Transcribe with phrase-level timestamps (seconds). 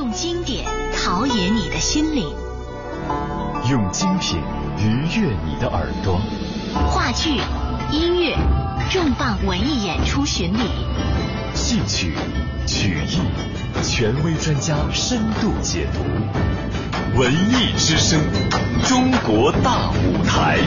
[0.00, 0.64] 用经典
[0.96, 2.26] 陶冶你的心灵，
[3.70, 4.38] 用精品
[4.78, 6.18] 愉悦你的耳朵。
[6.88, 7.38] 话剧、
[7.92, 8.34] 音乐、
[8.90, 10.70] 重磅文艺演出巡礼，
[11.54, 12.14] 戏曲、
[12.66, 13.20] 曲艺，
[13.82, 16.00] 权威专家深度解读。
[17.18, 18.18] 文艺之声，
[18.88, 20.60] 中国大舞台。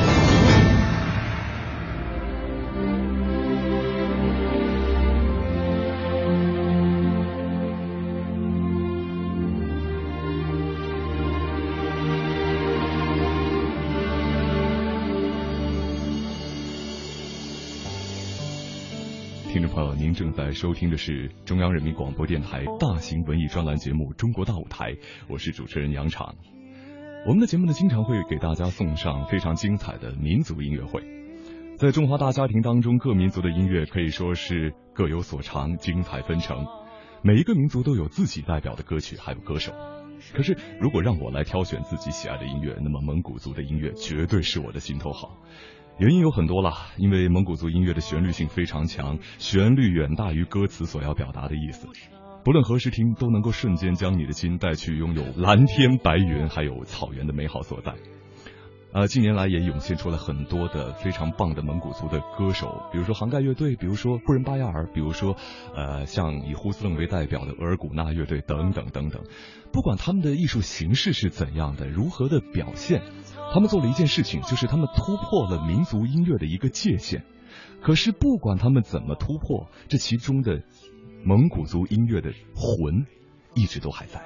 [19.95, 24.93] 您正在收听的是中央人民广播电台大型文艺专栏节目《中国大舞台》，
[25.29, 26.35] 我是主持人杨昶。
[27.27, 31.03] 我们的节目呢，经常会给大家送上非常精彩的民族音乐会。
[31.77, 36.66] 在中华大家庭当中，各民族的音乐可以说是各有所长，精彩纷呈。
[37.21, 39.71] 每一个民族都有自己代表的歌曲，还有歌手。
[40.33, 45.38] 可是，如果让我来挑选自己喜爱的音乐，那么蒙古族的音乐绝对是我的心头好。
[45.99, 51.88] 原因有很多啦，因为蒙古族音乐的旋律性非常强，旋律远大于歌词所要表达的意思。
[52.44, 57.94] 不论何时听，都能够瞬间将你的心带去拥有蓝天白云还有草原的美好所在。
[58.91, 65.35] 呃，近年来也涌现出了很多的非常棒的蒙古族的歌手，比如说杭盖乐队，比如说布仁巴亚尔，比如说
[65.75, 69.23] 呃，像以呼斯楞为代表的额尔古纳乐队等等等等。
[69.72, 73.02] 不管他们的艺术形式是怎样的，如何的表现。
[73.54, 77.23] 他们做了一件事情，就是他们突破了民族音乐的一个界限。
[77.84, 80.64] 可是不管他们怎么突破，这其中的
[81.23, 83.06] 蒙古族音乐的魂
[83.54, 84.24] 一直都还在。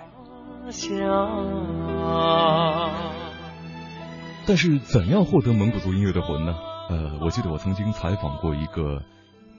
[4.45, 6.55] 但是怎样获得蒙古族音乐的魂呢？
[6.89, 9.03] 呃，我记得我曾经采访过一个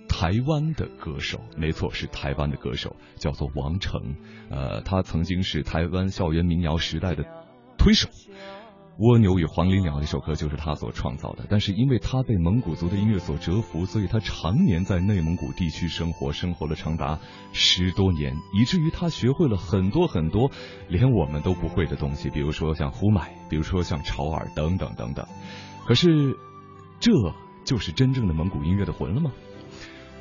[0.09, 4.17] 台湾的歌手，没错，是台湾的歌手，叫做王成。
[4.49, 7.25] 呃，他曾经是台湾校园民谣时代的
[7.77, 8.09] 推手。
[8.99, 17.21] 蜗牛与黄鹂鸟这首歌就是他所创造的，但是因为他被蒙古族的音乐所折服，所以他常年在内蒙古地区生活，生活了长达
[17.53, 20.50] 十多年，以至于他学会了很多很多
[20.89, 25.25] 连我们都不会的东西，比如说像呼麦，比如说像潮耳等等等等。
[25.87, 26.37] 可是，
[26.99, 27.12] 这
[27.65, 29.31] 就是真正的蒙古音乐的魂了吗？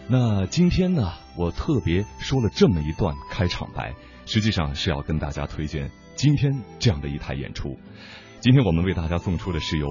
[0.07, 3.95] 那今天呢，我特别说了这么一段开场白，
[4.27, 7.75] 实际上是要跟大家推荐今天这样的一台演出。
[8.39, 9.87] 今天我们为大家送出的是由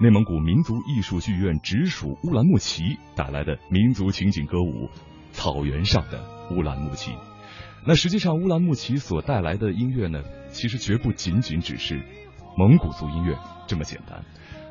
[0.00, 4.86] 内蒙古民族艺术剧院直属乌兰牧骑带来的民族情景歌舞
[5.32, 7.12] 《草原上的乌兰牧骑》。
[7.86, 12.02] 那实际上，乌兰牧骑所带来的音乐呢，其实绝不仅仅只是
[12.56, 14.24] 蒙古族音乐这么简单，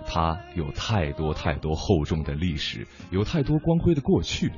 [0.08, 4.52] 它有太多太多厚重的历史，有太多光辉的过去。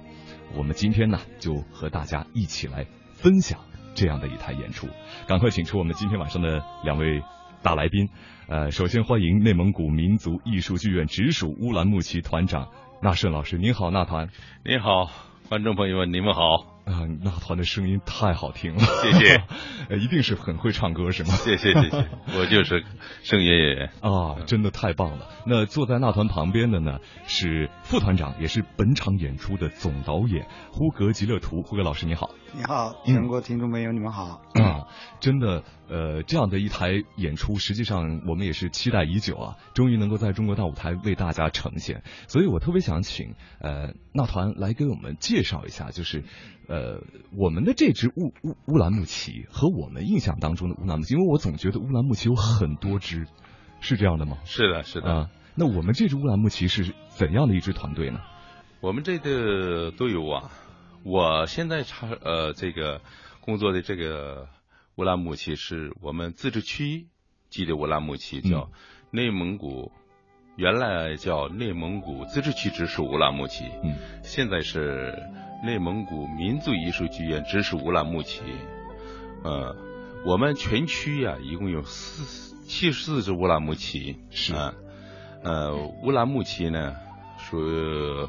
[0.56, 3.60] 我们今天呢，就和大家一起来分享
[3.96, 4.88] 这样的一台演出。
[5.28, 7.22] 赶快请出我们今天晚上的两位。
[7.64, 8.10] 大来宾，
[8.48, 12.70] 呃，首先欢迎内蒙古民族艺术剧院直属乌兰牧骑团长
[13.02, 14.30] 纳顺老师，您好，纳团。
[14.64, 15.10] 您好，
[15.48, 16.71] 观众朋友们，你们好。
[16.92, 19.44] 啊，那团的声音太好听了，谢谢。
[19.98, 21.34] 一定是很会唱歌是吗？
[21.36, 22.08] 谢谢谢谢，
[22.38, 22.84] 我就是
[23.24, 25.28] 声音演员啊，真的太棒了。
[25.46, 32.30] 那坐在那团旁边的呢是副团长，也是本场演出的总导演呼格吉勒图，呼格老师你好。
[32.54, 34.84] 你好，全国听众朋友，你们好啊！
[35.22, 42.04] 真的，呃，这样的一台演出，实际上我们也是期待已久啊，终于能够在中国大舞台为大家呈现。
[42.28, 46.26] 所以我特别想请呃那团来给我们介绍一下，就是
[46.68, 47.02] 呃
[47.38, 53.28] 我们的这支乌乌乌兰牧骑和我们印象当中的乌兰牧骑，因为我总觉得乌兰牧骑有很多支，
[53.80, 54.38] 是这样的吗？
[54.46, 55.12] 是的，是的。
[55.12, 58.20] 啊，那我们这支乌兰牧骑是怎样的一支团队呢？
[58.80, 60.52] 我们这个队伍啊。
[61.04, 63.02] 我现在插呃这个
[63.40, 64.48] 工作的这个
[64.98, 67.08] 乌兰牧骑是我们自治区
[67.50, 68.70] 级的乌兰牧骑，叫
[69.10, 69.92] 内蒙古，
[70.58, 75.18] 原来叫内蒙古自治区直属乌兰牧骑，嗯，现在是
[75.64, 78.42] 内蒙古民族艺术剧院直属乌兰牧骑，
[79.44, 79.76] 呃，
[80.26, 84.54] 我们全区呀一共有四七十四只乌兰牧骑，是，
[85.44, 86.96] 呃，乌兰牧骑呢。
[87.44, 87.58] 属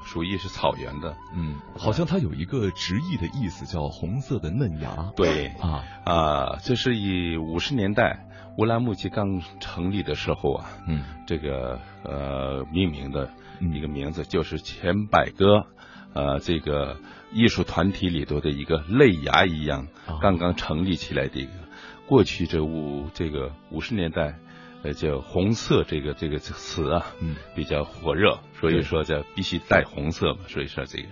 [0.06, 5.12] 属于是草原的，嗯，好像它有一个直译的意思，叫红色的嫩芽。
[5.14, 5.49] 对。
[5.61, 5.85] 啊。
[6.06, 8.26] 啊，这是以五十年代
[8.56, 13.31] 乌兰牧骑刚成立的时候啊，嗯，这个呃命名的
[13.61, 15.67] 一个名字，就是前百歌
[16.14, 16.99] 呃这个
[17.32, 19.88] 艺术团体里头的一个类芽一样，
[20.20, 21.53] 刚刚成立起来的一个。
[22.06, 24.38] 过去这五这个五十年代。
[24.85, 31.09] 呃，叫红色这个这个词啊，嗯，比较火热，所以说叫必须带红色嘛，所以说这个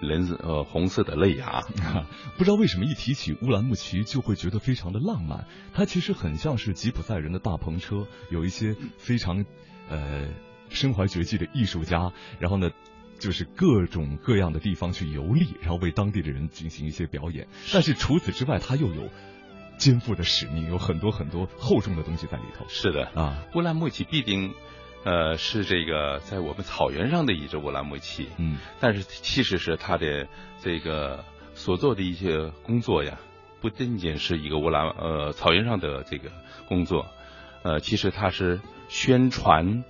[0.00, 1.60] 人呃红色的泪牙。
[2.38, 5.44] 不知道为什么一提起乌兰牧骑就会觉得非常的浪漫，
[5.74, 9.44] 它其实很像是吉普赛人的大篷车，有一些非常
[9.90, 10.26] 呃
[10.70, 12.70] 身怀绝技的艺术家，然后呢。
[13.20, 17.46] 就是各种各样的地方去游历，然后为当地的人进行一些表演。
[17.72, 19.08] 但是除此之外，他又有
[19.78, 22.64] 肩负的使命，有很多很多厚重的东西在里头。
[22.68, 24.54] 是的啊，乌兰牧骑必定
[25.04, 28.28] 呃是这个在我们草原上的一只乌兰牧骑。
[28.38, 30.26] 嗯，但是其实是他的
[30.62, 31.24] 这个
[31.54, 33.18] 所做的一些工作呀，
[33.60, 36.30] 不仅仅是一个乌兰呃草原上的这个
[36.66, 37.06] 工作，
[37.62, 39.84] 呃，其实他是宣传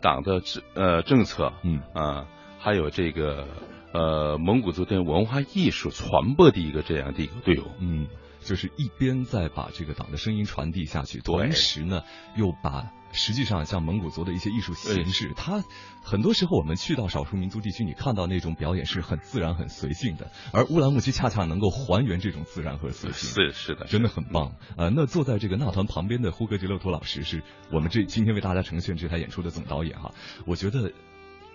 [0.00, 1.52] 党的政呃政策。
[1.64, 2.28] 嗯啊。
[2.66, 3.46] 还有这个
[3.94, 8.08] 呃蒙古族的文化艺术传播的一个这样的一个队伍，嗯，
[8.40, 12.02] 就是一边在把这个党的声音传递下去，同时呢
[12.34, 15.62] 又把实际上像蒙古族的一些艺术形式，它
[16.02, 24.90] 很多时候我们去到少数民族地区，你看到那种表演是很自然、很随性的，而乌兰牧骑恰恰能够还原这种自然和随性，是是的，真的很棒呃！
[24.90, 30.12] 那坐在这个纳团旁边的呼格吉勒图老师是我们这今天为大家呈现这台演出的总导演哈，
[30.48, 30.90] 我觉得。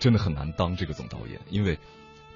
[0.02, 1.78] 真的很难当这个总导演，因为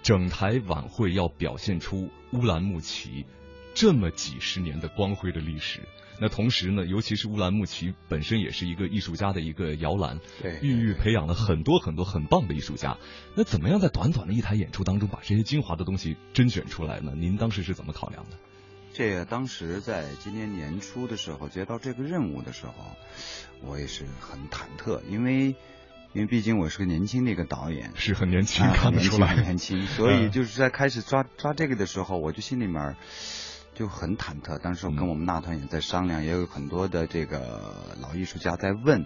[0.01, 3.27] 整台晚会要表现出乌兰牧骑
[3.75, 5.81] 这么几十年的光辉的历史。
[6.21, 12.97] 那同时呢，尤其是乌兰牧骑本身也是一个艺术家的一个摇篮，对，孕育培养了很多很多很棒的艺术家。
[13.35, 17.15] 那怎么样在短短的一台演出当中把这些精华的东西甄选出来呢？
[17.17, 18.37] 您当时是怎么考量的？
[18.93, 22.73] 这个当时在今年年初的时候接到这个任务的时候，
[23.61, 25.57] 我也是很忐忑，因为。
[26.17, 32.97] 因为毕竟我是个年轻的一个导演，是很年轻，看得出来年轻，所以就是在开始抓抓这个的时候，我就心里面
[33.75, 34.57] 就很忐忑。
[34.57, 39.05] 当时我跟我们纳团也在商量，也有很多的这个老艺术家在问。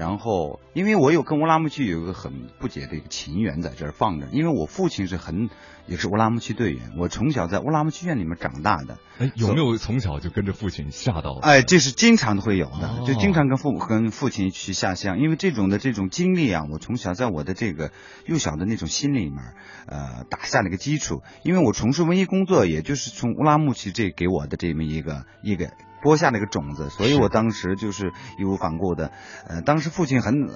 [0.00, 5.50] 然后，因为我有跟乌拉木齐有一个很不解的一个情缘在这儿放着，因为我父亲是很
[5.86, 8.96] 也是乌拉木齐队员，我从小在乌拉木齐院里面长大的。
[9.18, 11.38] 哎，有没有从小就跟着父亲下到？
[11.42, 17.92] 哎，这是经常会有的，就经常跟父跟父亲去下乡，因为这种的这种经历啊，我从小在我的这个
[18.24, 19.52] 幼小的那种心里面，
[19.86, 21.20] 呃，打下了一个基础。
[21.42, 25.70] 因为我从事文艺工作，也就是从乌拉木齐这给我的这么一个一个。
[26.02, 29.12] 播下了一个种子，所以我当时就是义无反顾的，
[29.46, 30.48] 呃，当时父亲很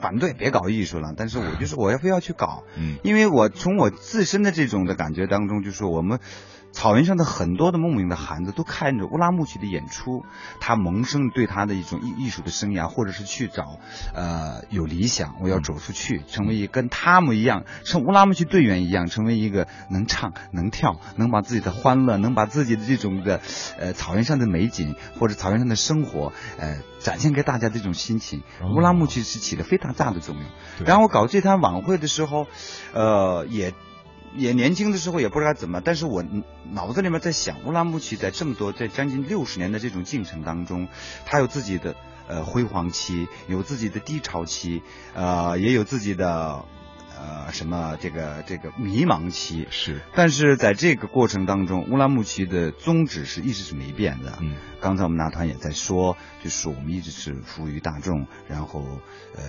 [0.00, 6.20] 反对，别搞艺术了，但是我就是我要非要去搞，嗯，因为我从我自身的这种的感觉当中，就是我们。
[6.72, 10.24] 草原上的很多的牧民的孩子都看着乌拉木齐的演出，
[10.60, 13.78] 他萌生对他的一种艺艺术的生涯，或者是去找，
[14.14, 23.40] 呃，有理想，我要走出去，成为一跟他们一样，像乌拉木齐队员一样，成为一个能唱能跳，能把自己的欢乐，能把自己的这种的，
[23.78, 28.42] 呃，草原上的美景或者草原上的生活，呃，展现给大家这种心情。
[28.76, 30.44] 乌拉木齐是起了非常大的作用。
[30.86, 32.46] 然后搞这摊晚会的时候，
[32.94, 33.74] 呃，也。
[34.36, 36.24] 也年轻的时候也不知道怎么，但是我
[36.72, 40.88] 脑子里面在想，乌拉木齐在这么多在将近六十年的这种进程当中，
[41.26, 41.96] 他有自己的
[42.28, 44.82] 呃辉煌期，有自己的低潮期，
[45.14, 46.64] 呃，也有自己的。
[47.20, 54.38] 呃，什么这个这个迷茫期是，但是在这个过程当中，乌拉木齐的宗旨是一直是没变的。
[54.40, 58.80] 嗯，刚才我们拿团也在说，就是我们一直是服务于大众，然后
[59.36, 59.42] 呃，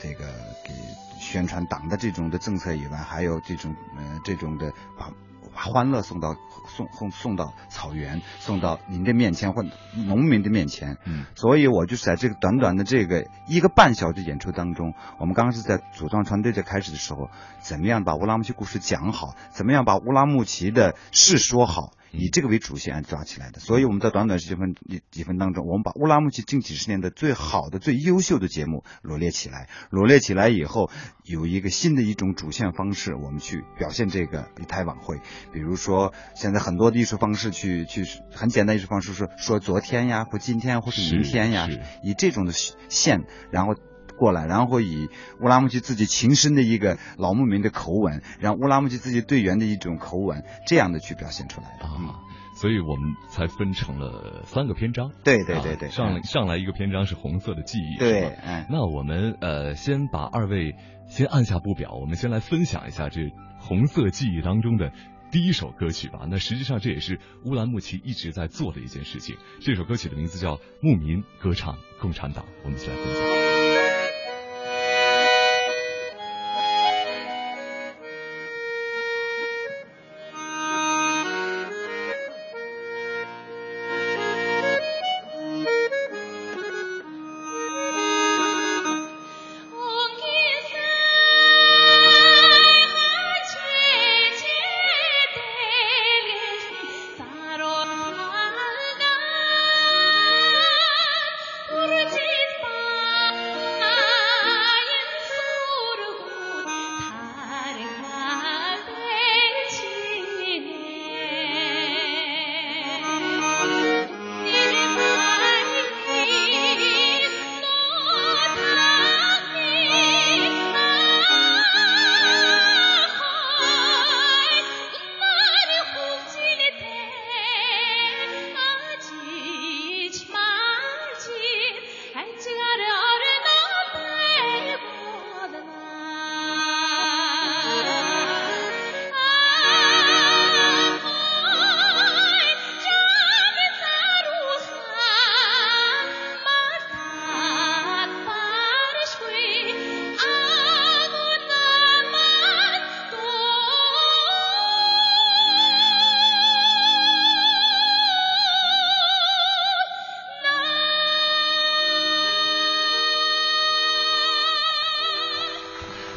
[0.00, 0.24] 这个
[0.64, 0.72] 给
[1.18, 5.10] 宣传党的这种的政策以外，还有这种呃这种的把。
[5.54, 6.36] 把欢乐送到
[6.68, 9.64] 送送送到草原，送到您的面前或
[10.06, 10.98] 农民的面前。
[11.04, 17.30] 嗯，所以我就是在这个短短的这个一个半小时演出当中，我们刚刚是在组装团队在开始的时候，
[17.60, 21.92] 怎么样把乌拉木齐故事讲好，怎么样把乌拉木齐的事说好。
[22.16, 29.68] 以这个为主线抓起来的，所以我们在短短十几分几几分当中，我们把乌拉木齐近几十年的最好的、最优秀的节目罗列起来。
[29.90, 30.90] 罗列起来以后，
[31.24, 35.20] 有一个新的一种主线方式，我们去表现这个一台晚会。
[35.52, 41.68] 比如说，现在很多的艺术方式去去很简单艺术方式说说昨天呀，或今天，或是明天呀，
[42.02, 43.74] 以这种的线，然后。
[44.16, 45.08] 过来，然后以
[45.40, 52.20] 乌拉木齐自己情深的一个老牧民的口吻，让乌拉木齐自己队员的一种口吻，这样的去表现出来的啊，
[52.56, 55.10] 所以我们才分成了三个篇章。
[55.24, 60.74] 对对对对，上上来一个篇章是红色的记忆，对，哎，那我们呃先把二位
[61.08, 64.92] 先按下不表，我们先来分享一下这红色记忆当中的
[65.30, 66.26] 第一首歌曲吧。
[66.30, 69.36] 那实际上这也是乌兰牧齐一直在做的一件事情。
[69.60, 73.53] 这首歌曲的名字叫《牧民歌唱共产党》，我们一起来分享。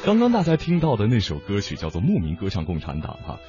[0.07, 3.41] 刚刚大家听到的那首歌曲叫做《牧民歌唱共产党》哈，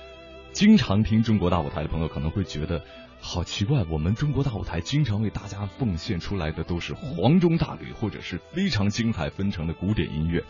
[0.51, 2.83] 经常听中国大舞台的朋友可能会觉得
[3.21, 10.43] 好奇怪，我们中国大舞台经常为大家奉献出来的都是黄钟大吕或者是非常精彩纷呈的古典音乐，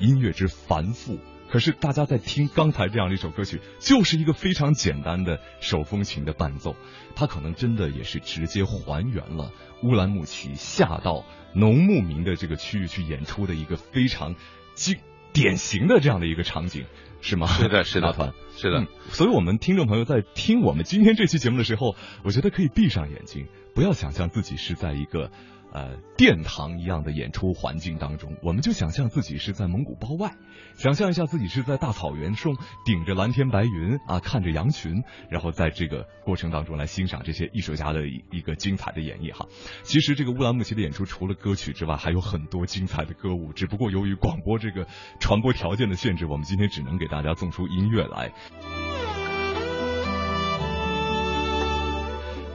[0.00, 1.18] 音乐之繁复。
[1.48, 6.76] 可是大家在听刚才这样的一首歌曲，就是一个非常简单的手风琴的伴奏，
[7.16, 9.50] 它可能真的也是直接还原了
[9.82, 14.34] 乌兰牧骑下到农牧民的这个区域去演出的一个非常
[14.74, 14.98] 精
[15.34, 16.86] 典型的这样的一个场景，
[17.20, 17.46] 是吗？
[17.48, 18.78] 是的，是的，大团是的。
[18.78, 25.30] 嗯所以，我们听众朋友在听我们今天这期节目的时候，我觉得可以闭上眼睛，不要想象自己是在一个
[25.74, 30.36] 呃殿堂一样的演出环境当中，我们就想象自己是在蒙古包外，
[30.76, 39.46] 想象一下自己是在大草原上顶着蓝天白云啊，看着羊群，然后在这个过程当中来欣赏这些艺术家的一一个精彩的演绎哈。
[39.82, 44.86] 其实这个乌兰牧骑的演出除了歌曲之外，还有很多精彩的歌舞，只不过由于广播这个
[45.18, 48.32] 传播条件的限制，我们今天只能给大家送出音乐来。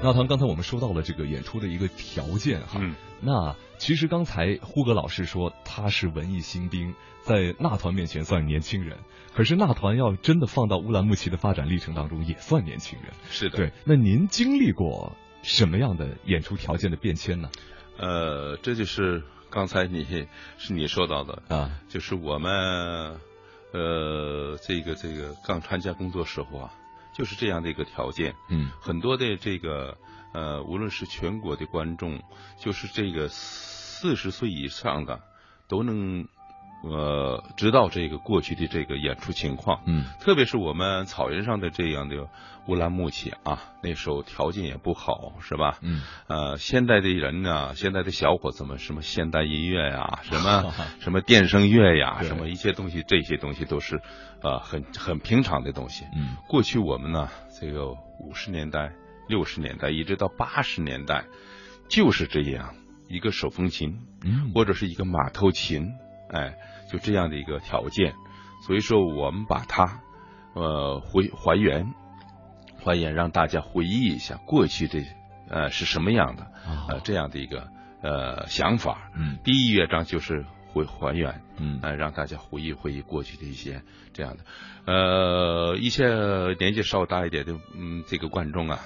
[0.02, 8.98] 那唐，刚才我们说到了这个演出的一个条件哈，嗯那其实刚才呼格老师说他是文艺新兵，在那团面前算年轻人，
[9.34, 13.12] 可是那团要真的放到乌兰牧骑的发展历程当中，也算年轻人。
[13.30, 13.58] 是的。
[13.58, 17.50] 对，那您经历过什么样的演出条件的变迁呢？
[17.98, 20.06] 呃，这就是刚才你
[20.58, 23.20] 是你说到的，啊，就是我们
[23.74, 26.74] 呃这个这个刚参加工作时候啊，
[27.14, 28.34] 就是这样的一个条件。
[28.50, 29.98] 嗯很多的这个
[30.34, 32.22] 呃，无论是全国的观众，
[32.58, 35.20] 就是这个四十岁以上的，
[35.68, 36.28] 都能
[36.84, 39.82] 呃知道这个过去的这个演出情况。
[39.86, 42.28] 嗯特别是我们草原上的这样的
[42.68, 45.80] 乌兰牧骑啊，那时候条件也不好，是吧？
[45.82, 54.00] 嗯呃，现在的人呢，现在的小伙子们，什么现代音乐呀，什么 什么电声乐呀，对什么一切东西，这些东西都是
[54.44, 56.06] 呃很很平常的东西。
[56.16, 57.28] 嗯过去我们呢，
[57.60, 58.92] 这个五十年代、
[59.30, 61.26] 六十年代一直到八十年代，
[61.88, 62.76] 就是这样
[63.08, 65.94] 一个手风琴嗯，或者是一个马头琴，
[66.30, 66.58] 哎，
[66.92, 68.14] 就这样的一个条件。
[68.66, 70.02] 所以说，我们把它
[70.54, 71.94] 呃回还原，
[72.84, 75.02] 还原让大家回忆一下过去的
[75.48, 77.70] 呃是什么样的呃啊这样的一个
[78.02, 79.10] 呃想法。
[79.16, 83.82] 嗯第一乐章就是回还原，嗯呃，让大家回忆回忆过去的一些
[84.12, 84.44] 这样的，
[84.86, 86.06] 呃，一些
[86.60, 88.80] 年纪稍大一点的，嗯，这个观众啊，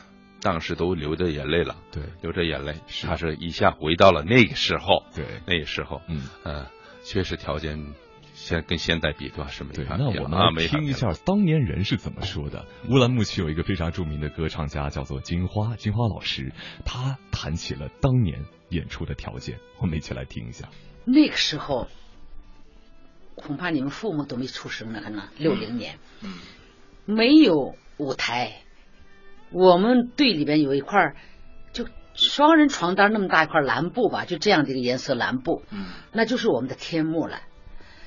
[0.44, 6.22] 当时都流着眼泪了，对流着眼泪，是他是一下回到了那个时候，对那个时候，嗯。
[6.44, 6.68] 呃，
[7.04, 7.94] 确实条件
[8.34, 12.66] 现跟现代比的话是没对，法那我们听一下当年人是怎么说的。
[12.90, 16.52] 乌兰牧骑有一个非常著名的歌唱家叫做金花，金花老师，
[16.86, 20.70] 他谈起了当年演出的条件，我们一起来听一下。
[21.06, 21.88] 那个时候，
[23.36, 26.40] 恐怕你们父母都没出生呢，可能六零年，嗯
[27.06, 28.63] 没有舞台。
[29.54, 31.16] 我们队里边有一块
[31.72, 37.40] 就双人床单那么大一块蓝布吧，就这样的一个颜色蓝布，嗯那就是我们的天幕了。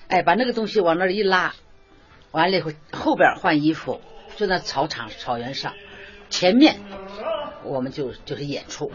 [0.09, 1.55] 哎，把那个东西往那儿一拉，
[2.31, 4.00] 完了以后后边换衣服，
[4.37, 5.75] 就在草场草原上，
[6.29, 6.81] 前面
[7.65, 8.93] 我们就就是演出。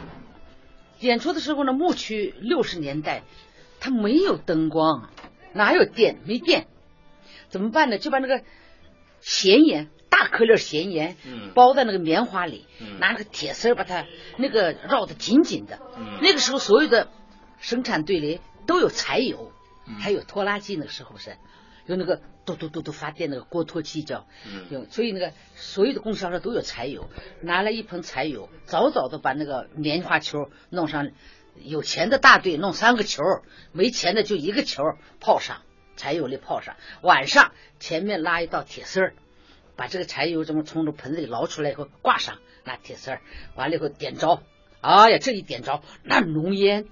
[1.00, 3.24] 演出的时候呢，牧区六十年代
[3.80, 5.10] 它没有灯光，
[5.54, 6.20] 哪有电？
[6.26, 6.68] 没电，
[7.50, 7.98] 怎么办呢？
[7.98, 8.42] 就把那个
[9.20, 14.06] 咸盐大颗粒咸盐嗯包在那个棉花里，嗯拿那个铁丝把它
[14.38, 15.80] 那个绕得紧紧的。
[15.98, 17.10] 嗯那个时候所有的
[17.60, 19.54] 生产队里都有柴油，
[19.88, 21.38] 嗯还有拖拉机，那个时候是
[21.86, 24.28] 有那个嘟嘟嘟嘟发电那个锅拖机叫，
[24.90, 27.10] 所以那个所有的供销社都有柴油，
[27.42, 31.10] 拿了一盆柴油，早早的把那个棉花球弄上，
[31.56, 33.24] 有钱的大队弄三个球，
[33.72, 34.84] 没钱的就一个球
[35.22, 35.62] 泡上
[35.96, 39.14] 柴油里泡上，晚上前面拉一道铁丝儿。
[39.82, 43.22] 把这个柴油这么从这盆子里捞出来以后挂上，拿铁丝儿，
[43.56, 44.44] 完了以后点着，
[44.80, 46.86] 哎呀，这一点着那浓烟，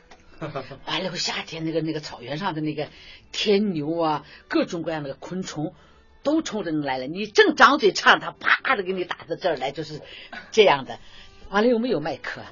[0.84, 2.90] 完了以后夏天那个那个草原上的那个
[3.32, 5.74] 天牛啊，各种各样的昆虫
[6.22, 10.02] 都冲着你来了，你正张嘴唱，它啪的给你打到这儿来，就是
[10.50, 10.98] 这样的。
[11.48, 12.42] 完了又没有麦克，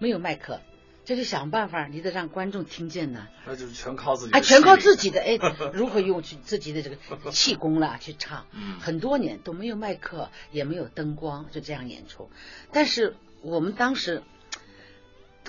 [0.00, 0.60] 没有麦克，
[1.04, 3.26] 这就想办法，你得让观众听见呢。
[3.46, 5.38] 那就是全靠自己，啊，全靠自己的哎，
[5.72, 6.96] 如何用去自己的这个
[7.30, 12.30] 气功啦去唱，嗯很多年都没有麦克，也没有灯光，就这样演出。
[12.72, 14.22] 但是我们当时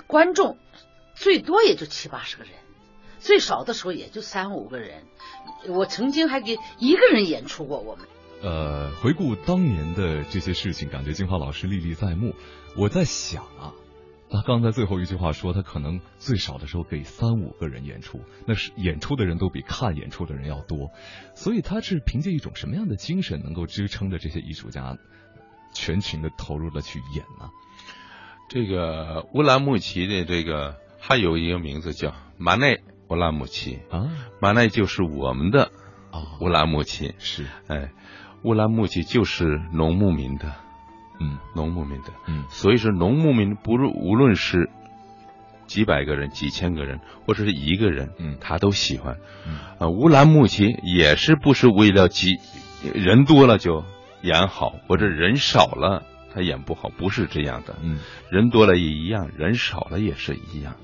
[0.06, 0.58] 观众
[1.14, 2.52] 最多也就七八十个人，
[3.20, 5.04] 最少的时候也就三五个人。
[5.68, 8.06] 我曾经还给一个人演出过，我们
[8.42, 12.34] 呃，回顾当年的这些事情，感觉金花老师历历在目。
[12.76, 13.74] 我在想啊，
[14.32, 20.90] 他刚才最后一句话说，他可能最少的时候给三五个人演出，那是演出的人都比看演出的人要多，
[21.34, 24.96] 所以他是凭借一种什么样的精神，能够支撑着这些艺术家
[25.74, 27.50] 全情的投入的去演呢？
[28.48, 34.08] 这个乌兰牧骑的这个还有一个名字叫马内乌兰牧骑啊，
[34.40, 35.70] 马内就是我们的
[36.10, 37.92] 啊，乌兰牧骑，是，哎，
[38.44, 40.54] 乌兰牧骑就是农牧民的，
[41.22, 44.68] 嗯农牧民的，嗯所以说农牧民不论无论是
[45.66, 49.16] 几百个人、几千个人，或者是一个人，嗯他都喜欢。
[49.46, 52.38] 嗯呃，乌兰牧骑也是不是为了几
[52.92, 53.84] 人多了就
[54.22, 56.02] 演好，或者人少了
[56.34, 57.76] 他演不好，不是这样的。
[57.82, 58.00] 嗯
[58.30, 60.76] 人多了也一样，人少了也是一样，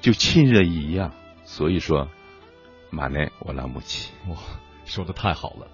[0.00, 1.12] 就亲人一样。
[1.44, 2.08] 所以说，
[2.90, 4.12] 马内乌兰牧骑。
[4.28, 4.36] 哇，
[4.84, 5.66] 说的太好了。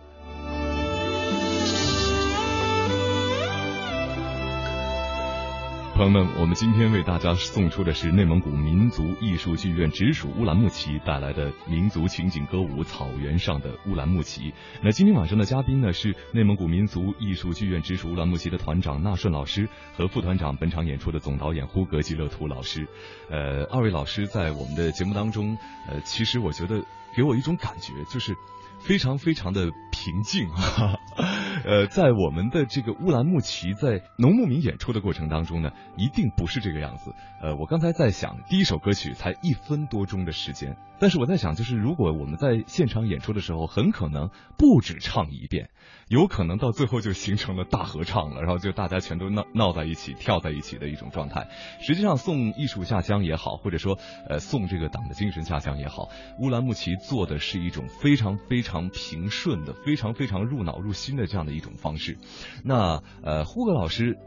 [5.98, 14.42] 朋友们，我们今天为大家送出的是内蒙古民族艺术剧院直属乌兰牧骑带来的民族情景歌舞《草原上的乌兰牧骑》。
[14.80, 22.86] 那今天晚上的嘉宾呢是内蒙古民族艺术剧院直属乌兰牧骑的团长纳顺老师和副团长，本场演出的总导演呼格吉勒图老师。
[23.28, 26.80] 呃，二位老师在我们的节目当中，呃，其实我觉得
[27.16, 28.36] 给我一种感觉，就是
[28.80, 30.98] 非常非常的平静啊。
[31.64, 37.12] 呃，在我们的这个乌兰牧骑在农牧民演出的过程当中呢，一定不是这个样子。
[37.42, 45.70] 呃，我刚才在想，第一首歌曲才一分多钟的时间，但是我在想，就是如果我们在现场演出的时候，很可能不止唱一遍，
[46.08, 51.48] 有可能到最后就形成了大合唱了，然后就大家全都闹闹在一起、跳在一起的一种状态。
[51.80, 56.08] 实际上，送艺术下乡也好，或者说呃送这个党的精神下乡也好，
[56.40, 62.16] 乌兰牧骑做的是一种非常非常平顺的、非常非常入脑入心的这样的一种方式。
[62.64, 64.18] 那呃，呼格老师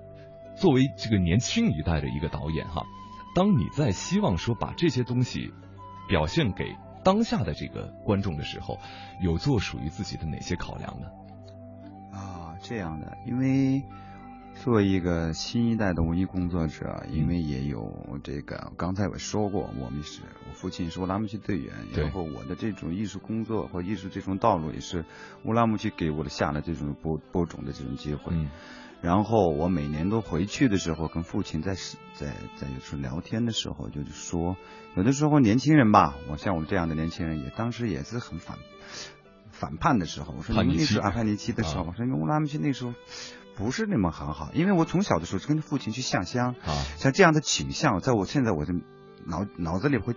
[0.56, 2.84] 作为这个年轻一代的一个导演哈，
[3.34, 5.52] 当你在希望说把这些东西
[6.08, 8.78] 表现给当下的这个观众的时候，
[9.24, 11.08] 有做属于自己的哪些考量呢？
[12.62, 13.84] 啊，这样的，因为
[14.63, 17.91] 作为一个新一代的文艺工作者，因为也有
[18.24, 25.06] 这个，刚才我说过，我们是我父亲是乌拉木齐队员，然后我的这种艺术工作和艺术这种道路也是
[25.43, 28.34] 乌拉木齐给我的下了这种播播种的这种机会。
[28.36, 28.50] 嗯。
[29.02, 31.74] 然后我每年都回去的时候，跟父亲在
[32.13, 34.56] 在在有时候聊天的时候，就是说，
[34.95, 38.60] 有的时候年轻人吧，我像我们这样的年轻人，也当时也是很反
[39.62, 41.86] 反叛的时候，我说你那时候啊叛逆期的时候，啊。
[41.89, 42.95] 我说因为乌拉木齐那时候
[43.56, 46.74] 不是那么很好，因为我从小的时候就跟着父亲去下乡，啊。
[46.97, 48.74] 像这样的倾向，在我现在我的
[49.24, 50.15] 脑脑子里会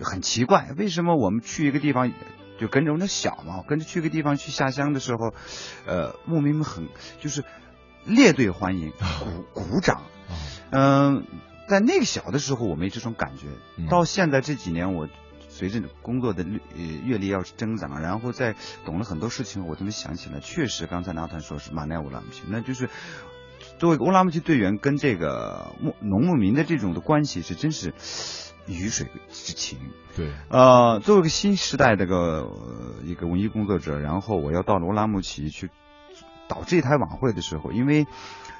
[0.00, 2.12] 很奇怪，为什么我们去一个地方
[2.60, 5.34] 就跟着我那小嘛，跟着去一个地方去下乡的时候，
[5.84, 6.88] 呃，牧民们很
[7.20, 7.42] 就是
[8.04, 8.92] 列队欢迎，
[9.54, 10.38] 鼓鼓掌，啊。
[10.70, 11.24] 嗯、
[11.68, 13.88] 在那个小的时候我没这种感觉，嗯。
[13.88, 15.08] 到现在这几年我。
[15.58, 22.88] 随着工作的阅呃阅历要是增长，然后再懂了很多事情，我突然想起来，确实刚才拿坦说是马奈乌拉姆齐，那就是
[23.80, 27.92] 作为乌拉姆齐队员跟这个牧农牧民的这种的关系是真是
[28.68, 29.78] 鱼水之情。
[30.16, 35.70] 对呃，作为一个新时代的个、呃一个文艺工作者，然后我要到罗拉木齐去
[36.46, 38.06] 导这台晚会的时候，因为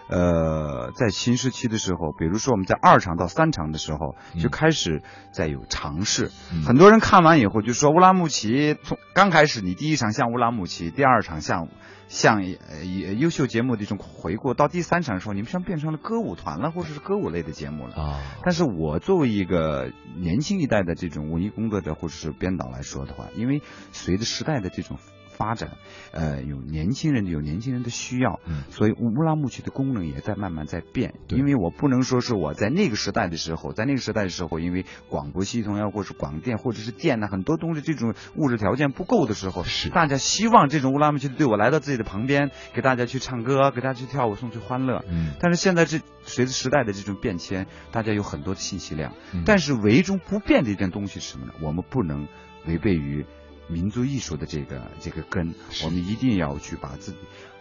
[0.08, 6.30] 呃，在新时期的时候，比如说我们在二场到三场的时候，就嗯开始在有尝试。
[6.52, 11.68] 嗯很多人看完以后就说乌拉木齐从刚开始你第一场像乌拉木齐，第二场像
[12.08, 17.94] 像呃优秀节目的一种回顾，到第三场的时候，你们像变成了歌舞团了，或者是歌舞类的节目了。
[17.94, 23.60] 啊但是我作为一个年轻一代的这种文艺工作者或者是编导来说的话，因为
[23.92, 24.96] 随着时代的这种
[25.38, 25.78] 发展，
[26.10, 28.64] 呃，有年轻人有年轻人的需要，嗯。
[28.70, 31.14] 所以乌拉木齐的功能也在慢慢在变。
[31.28, 31.38] 对。
[31.38, 39.88] 因为我不能说是我在那个时代的时候，在那个时代的时候，因为广播系统呀，或者是广电或者是电呐，很多东西这种物质条件不够的时候，是。
[39.90, 45.04] 大家希望这种乌拉木齐的队伍来到自己的旁边，给大家去唱歌，给大家去跳舞，送去欢乐。
[45.08, 45.34] 嗯。
[45.38, 49.44] 但是现在这随着时代的这种变迁，大家有很多的信息量，嗯。
[49.46, 51.52] 但是唯中不变的一件东西是什么呢？
[51.62, 52.26] 我们不能
[52.66, 53.24] 违背于
[53.68, 55.54] 民族艺术的这个这个根，
[55.84, 57.18] 我们一定要去把自己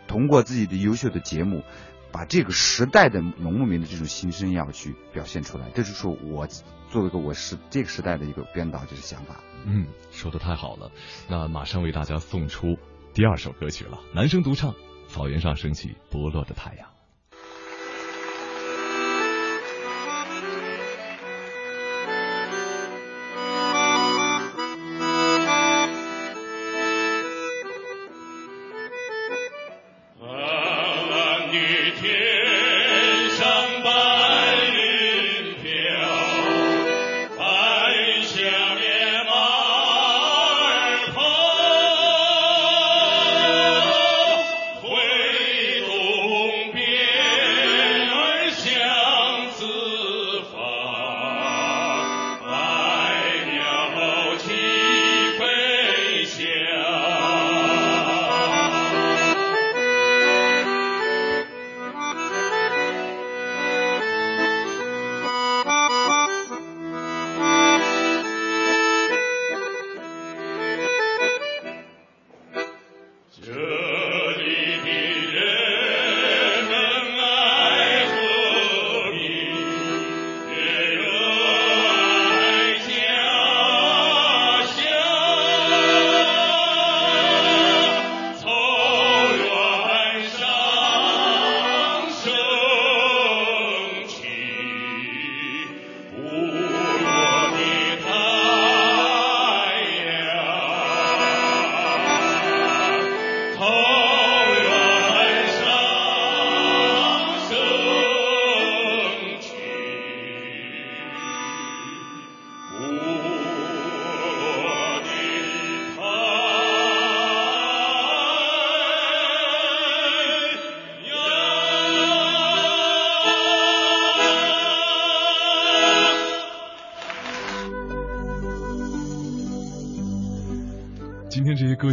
[0.07, 1.63] 通过自己的优秀的节目，
[2.11, 5.69] 把这个时代的农牧民的这种心声要去表现出来。
[5.71, 6.47] 这就是我
[6.89, 9.35] 作为一个我是这个时代的一个编导就是想法。
[9.65, 10.91] 嗯，说的太好了。
[11.27, 12.77] 那马上为大家送出
[13.13, 14.71] 第二首歌曲了，男声独唱
[15.09, 16.87] 《草原上升起剥落的太阳》。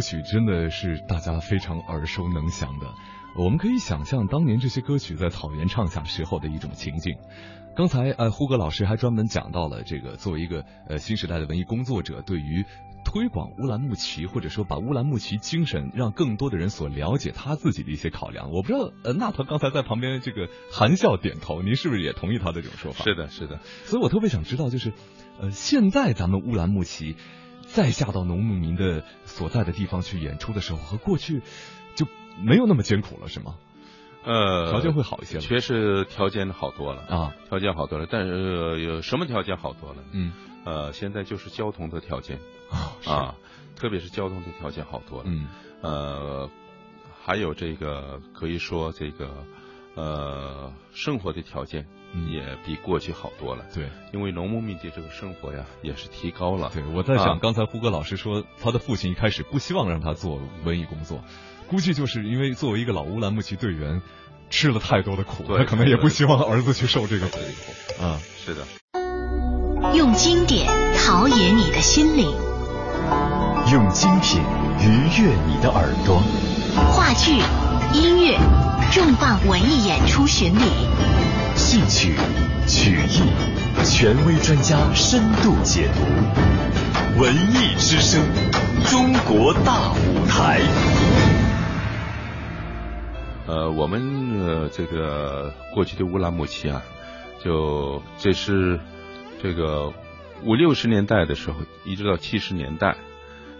[0.05, 2.93] 曲真的是大家非常耳熟能详的。
[3.37, 7.15] 我们可以想象当年这些歌曲在草原唱响时候的一种情境。
[7.75, 12.63] 刚才呃，胡歌老师还专门讲到了这个作为一个呃新时代的文艺工作者，对于
[13.03, 18.51] 推广乌兰牧骑或者说把乌兰牧骑精神让更多的人所了解他自己的一些考量。
[18.51, 23.03] 我不知道呃，那他刚才在旁边这个含笑点头，您是不是也同意他的这种说法？
[23.03, 23.59] 是的，是的。
[23.83, 24.93] 所以我特别想知道，就是
[25.41, 27.17] 呃，现在咱们乌兰牧骑
[27.75, 31.41] 再下到农牧民的所在的地方去演出的时候，和过去
[31.93, 32.07] 就
[32.41, 33.57] 没有那么艰苦了，是吗？
[34.23, 38.07] 呃，条件会好一些了，确实条件好多了啊，条件好多了。
[38.09, 39.97] 但是呃有什么条件好多了？
[40.13, 40.31] 嗯，
[40.63, 42.39] 呃，现在就是交通的条件
[42.71, 43.35] 啊啊，
[43.75, 45.25] 特别是交通的条件好多了。
[45.27, 45.47] 嗯，
[45.81, 46.49] 呃，
[47.25, 49.29] 还有这个可以说这个
[49.95, 51.94] 呃生活的条件嗯
[52.29, 53.65] 也比过去好多了。
[53.73, 53.89] 对。
[54.13, 56.71] 因为农牧民的这个生活呀也是提高了。
[56.73, 61.23] 对，我在想，啊刚才胡歌老师说，他的父亲一开始不希望让他做文艺工作，
[61.67, 64.01] 估计就是因为作为一个老乌兰牧骑队员，
[64.49, 67.37] 吃了太多的苦，对他可能也不希望儿子去受这个苦
[67.97, 68.19] 对啊。
[68.37, 68.65] 是的。
[69.93, 72.31] 用经典陶冶你的心灵，
[73.71, 74.41] 用精品
[74.79, 74.87] 愉
[75.21, 76.21] 悦你的耳朵。
[76.91, 77.39] 话剧、
[77.95, 78.37] 音乐、
[78.91, 80.59] 重磅文艺演出巡礼，
[81.55, 82.13] 戏曲、
[82.67, 83.21] 曲艺，
[83.85, 87.21] 权威专家深度解读。
[87.21, 88.21] 文艺之声，
[88.83, 90.59] 中国大舞台。
[93.47, 96.83] 呃，我们呃这个过去的乌兰牧骑啊，
[97.41, 98.77] 就这是
[99.41, 99.93] 这个
[100.43, 102.97] 五六十年代的时候，一直到七十年代，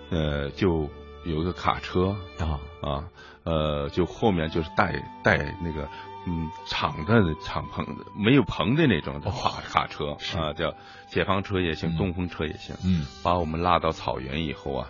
[0.10, 0.90] 呃，就
[1.24, 3.06] 有一个卡车啊啊，
[3.46, 4.92] 呃，就后面就是带
[5.24, 5.88] 带那个
[6.28, 10.74] 嗯敞的敞篷的没有棚的那种的卡、卡车啊，叫
[11.08, 11.98] 解放车也行，嗯。
[11.98, 13.06] 东风车也行，嗯。
[13.24, 14.90] 把我们拉到草原以后啊，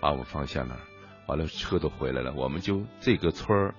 [0.00, 0.80] 把我们放下那儿，
[1.26, 3.74] 完了车都回来了，我们就这个村儿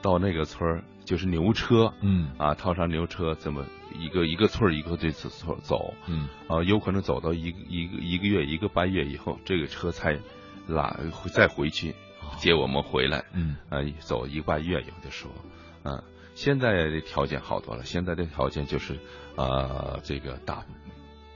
[0.00, 2.32] 到那个村儿就是牛车，嗯。
[2.38, 3.64] 啊，套上牛车，这么
[3.96, 6.28] 一个一个村儿一个这次村走，嗯。
[6.48, 10.18] 啊，有可能走到一个一个一个月一个半月以后，这个车才
[10.66, 10.96] 拉
[11.32, 11.94] 再回去
[12.38, 13.56] 接我们回来，嗯。
[13.68, 16.02] 啊，走一个半月有的时候，啊，
[16.34, 18.98] 现在的条件好多了，现在的条件就是
[19.36, 20.64] 呃这个大。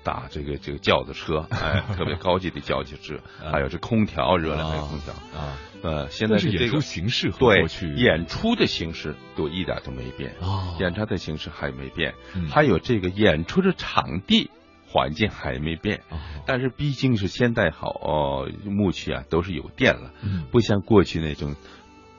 [0.03, 3.19] 打这个这个轿子车，哎， 特别高级的轿子车，
[3.51, 12.49] 还有这空调，热量还有空调，啊，呃，现在是演出这个形式和对过去演出的形式都一点都没变，啊，演出的形式还没变，嗯。
[12.49, 14.49] 还有这个演出的场地
[14.97, 20.45] 环境还没变，啊但是毕竟是现代好哦，牧区啊都是有电了，嗯。
[20.51, 21.55] 不像过去那种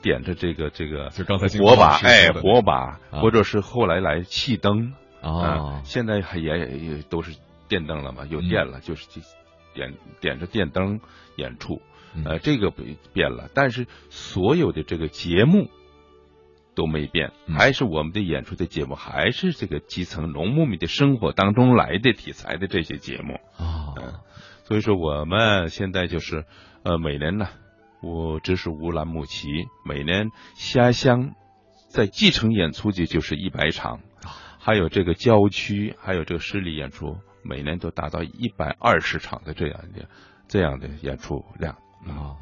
[0.00, 3.20] 点着这个这个就刚才火把，哎，火把，啊。
[3.20, 7.36] 或者是后来来气灯啊现在还也也都是
[7.66, 9.08] 电灯了嘛，有嗯电了，就是
[9.74, 11.00] 点点着电灯
[11.34, 11.82] 演出，
[12.14, 12.22] 嗯。
[12.24, 15.68] 呃，这个不变了，但是所有的这个节目
[16.78, 23.34] 都没变，嗯还是我们的演出的节目，还是这个基层农牧民的生活当中来的题材的这些节目。
[23.58, 24.14] 啊嗯
[24.64, 26.44] 所以说我们现在就是，
[26.82, 27.48] 呃，每年呢，
[28.02, 29.48] 我这是乌兰牧骑，
[29.82, 31.32] 每年下乡
[31.88, 34.00] 在继承演出的就是一百场，
[34.58, 40.06] 还有这个郊区，还有这个市里演出，每年都达到一百二十场的这样的
[40.48, 41.76] 这样的演出量。
[42.06, 42.36] 啊，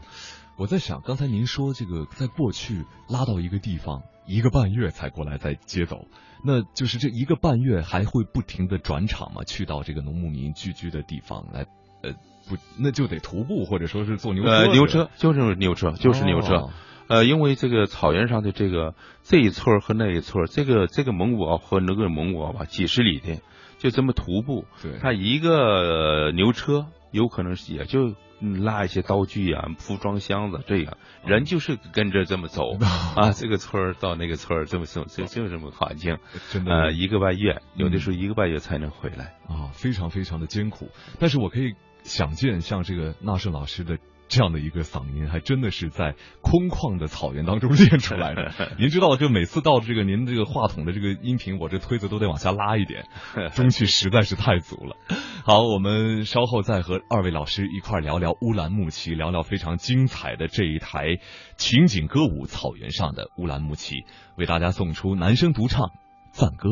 [0.59, 6.07] 我在想，刚才您说这个在过去拉到一个地方一个半月才过来再接走，
[6.45, 9.45] 那就是这一个半月还会不停的转场嘛？
[9.45, 11.67] 去到这个农牧民聚居的地方来，
[12.03, 12.13] 呃，
[12.49, 14.51] 不，那就得徒步或者说是坐牛车。
[14.51, 16.55] 呃，牛车就是牛车，就是牛车。
[16.57, 16.71] 哦
[17.09, 23.41] 呃，因为这个草原上的这个这一村儿和那一村儿，这个这个蒙古包和那个蒙古包吧，几十里的，
[23.79, 24.65] 就这么徒步。
[24.83, 32.77] 对，他一个呃牛车有可能是也就嗯拉一些刀具啊、服装箱子这样，人就是跟着这么走
[33.17, 36.19] 啊，这个村儿到那个村儿，这么走就就这么环境。
[36.51, 39.35] 真的呃，一个半月，有的时候一个半月才能回来。
[39.49, 40.91] 啊，非常非常的艰苦。
[41.19, 48.53] 但是我可以想见，像这个纳什老师的这样的一个嗓音，还真的是在空旷的草原当中练出来的。
[48.79, 53.05] 您知道，就每次到这个您这个话筒的这个音频，我这推子都得往下拉一点，
[53.55, 54.97] 中气实在是太足了。
[55.45, 61.19] 好，我们稍后再和二位老师一块聊聊乌兰牧骑，聊聊非常精彩的这一台
[61.57, 63.95] 情景歌舞《草原上的乌兰牧骑》，
[64.37, 65.87] 为大家送出男声独唱
[66.33, 66.71] 《赞歌》。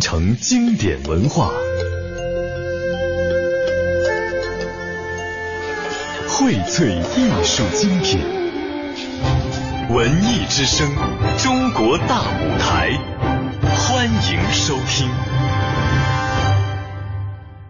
[0.00, 1.50] 传承经典文化，
[6.26, 8.18] 荟萃艺术精品，
[9.94, 10.88] 文艺之声，
[11.36, 12.92] 中国大舞台，
[13.76, 15.06] 欢迎收听。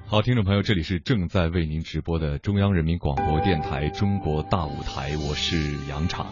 [0.06, 5.56] 好，听众朋友，这里是正在为您直播的中央人民广播电台中国大舞台，我是
[5.88, 6.24] 杨昶。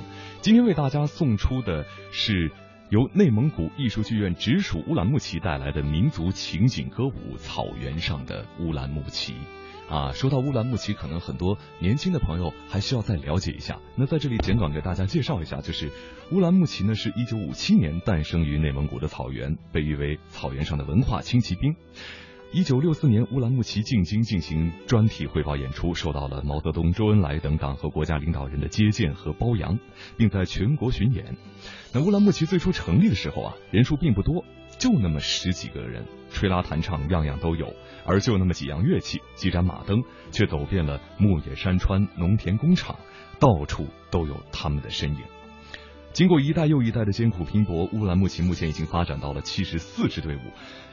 [0.43, 2.53] 今天为大家送出的是
[2.91, 9.35] 由内蒙古艺术剧院直属乌兰牧骑带来的民族情景歌舞《草原上的乌兰牧骑》。
[9.95, 13.79] 啊，说到乌兰牧骑，可能很多年轻的朋友还需要再了解一下。
[13.95, 15.91] 那在这里简短给大家介绍一下，就是
[16.33, 21.75] 乌兰牧骑呢是一九五七年诞生于内蒙古的草原，被誉为草原上的文化轻骑兵。
[22.51, 29.79] 一九六四年，乌兰牧骑进京进行专题汇报演出，受到了毛泽东、周恩来等党和国家领导人的接见和褒扬，
[30.17, 31.37] 并在全国巡演。
[31.93, 34.47] 那乌兰牧骑最初成立的时候啊，人数并不多，
[34.79, 37.75] 就那么十几个人，吹拉弹唱样样都有，
[38.07, 42.97] 而就那么几样乐器，几盏马灯，却走遍了牧野山川、农田工厂，
[43.39, 45.21] 到处都有他们的身影。
[46.13, 50.41] 经过一代又一代的艰苦拼搏，乌兰牧骑目前已经发展到了七十四支队伍，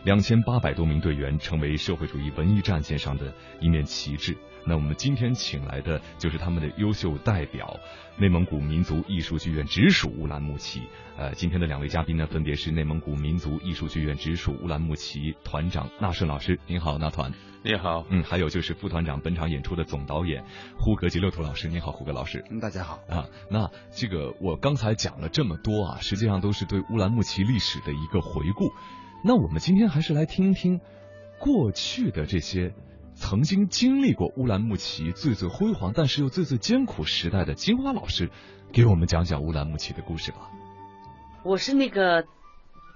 [0.03, 4.37] 两千八百多名队员，成为社会主义文艺战线上的一面旗帜。
[4.67, 7.75] 那我们今天请来的就是他们的优秀代表，
[8.17, 10.81] 内蒙古民族艺术剧院直属乌兰牧骑。
[11.17, 17.31] 呃，今天的两位嘉宾呢，分别是内蒙古民族艺术剧院直属乌兰牧骑团长纳顺老师，您好，纳团。
[17.65, 20.45] 你好，嗯，还有就是副团长本场演出的总导演
[20.77, 22.45] 呼格吉勒图老师，你好，胡格老师。
[22.51, 22.99] 嗯，大家好。
[23.09, 28.71] 啊，那这个我刚才讲了这么多啊，实际上都是对乌兰牧骑历史的一个回顾。
[29.23, 30.79] 那我们今天还是来听一听
[31.39, 32.75] 过去的这些
[33.15, 38.29] 曾经经历过乌兰牧骑最最辉煌，但是又最最艰苦时代的金花老师，
[38.73, 40.51] 给我们讲讲乌兰牧骑的故事吧。
[41.43, 42.25] 我是那个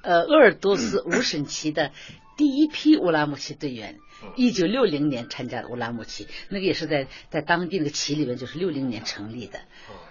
[0.03, 1.91] 呃鄂尔多斯五省旗的
[2.37, 3.97] 第一批乌兰牧骑队员，
[4.35, 9.59] 一九六零年参加的乌兰木齐，那个也是在在当地那个旗里面就是六零年成立的。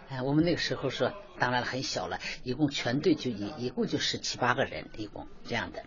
[0.08, 5.84] 哎、我们那个时候说，当然很小了，一共全队就一一共就十七八个人，一共这样的。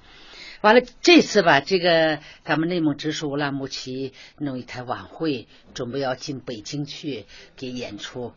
[0.61, 8.33] 完了，这次吧，这个咱们内蒙直属乌兰木齐弄一台晚会，准备要进北京去给演出，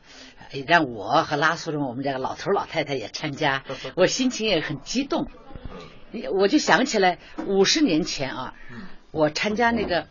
[0.51, 3.63] 呃让我和拉苏人我们这个老头老太太也参加，
[3.95, 5.29] 我心情也很激动。
[6.33, 8.55] 我就想起来五十年前啊，
[9.15, 10.09] 我参加那个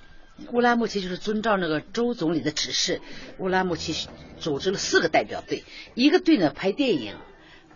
[0.54, 3.02] 乌兰牧骑，就是遵照那个周总理的指示，
[3.38, 4.08] 乌兰牧骑
[4.39, 7.16] 组织了四个代表队，一个队呢拍电影。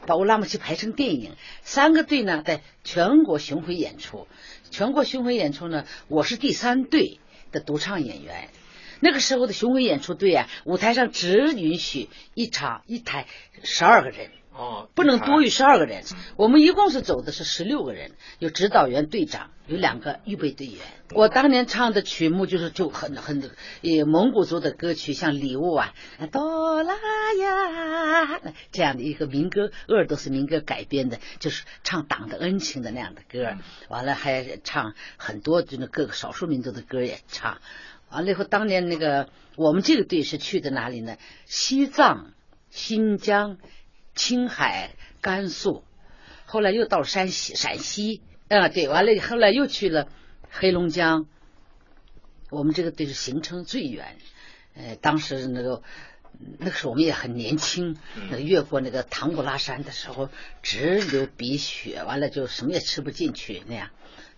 [0.06, 4.26] 把乌拉牧骑拍成电影，三个队呢在全国巡回演出。
[4.72, 7.20] 全国巡回演出呢，我是第三队
[7.52, 8.48] 的独唱演员。
[9.02, 13.28] 那个时候的巡回演出队啊，舞台上只允许一场一台
[13.64, 16.04] 十二个人，哦，不能多于十二个人。
[16.36, 20.78] 我们一共是走的是十六个人，有指导员、队长，有两个预备队员。
[21.14, 25.94] 我当年唱的曲目就是就很很也蒙古族的歌曲，像礼物啊、
[26.32, 26.96] 哆啦
[27.40, 28.42] 呀
[28.72, 33.58] 这样的一个民歌，鄂尔多斯民歌改编的，就是唱党的恩情的那样的歌。
[33.90, 37.60] 完了还唱很多就那各个少数民族的歌也唱。
[38.10, 41.18] 完了以后，当年那个我们这个队是去的哪里呢？
[41.46, 42.32] 西藏、
[42.70, 43.58] 新疆、
[44.18, 45.86] 青海、甘肃，
[46.46, 50.10] 后来又到山西、陕西，啊，对，完了后来又去了
[50.50, 51.28] 黑龙江。
[52.50, 54.18] 我们这个队是行程最远，
[54.76, 55.82] 呃，当时那个
[56.60, 57.96] 那个时候我们也很年轻，
[58.30, 60.30] 那个越过那个唐古拉山的时候
[60.62, 63.92] 直流鼻血，完了就什么也吃不进去那样。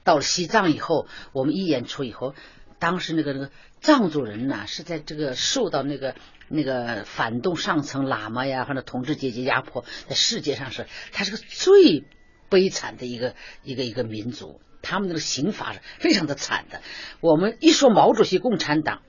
[0.04, 2.36] 到了西藏以后，我们一演出以后。
[2.80, 6.16] 当时那个那个藏族人呐，是在这个受到那个
[6.48, 12.06] 那个反动上层喇嘛呀或者统治阶级压迫，在世界上是他是个最
[12.50, 16.82] 悲惨的一个一个一个民族，他们那个刑罚是非常的惨的。
[17.20, 19.02] 我们一说毛主席共产党，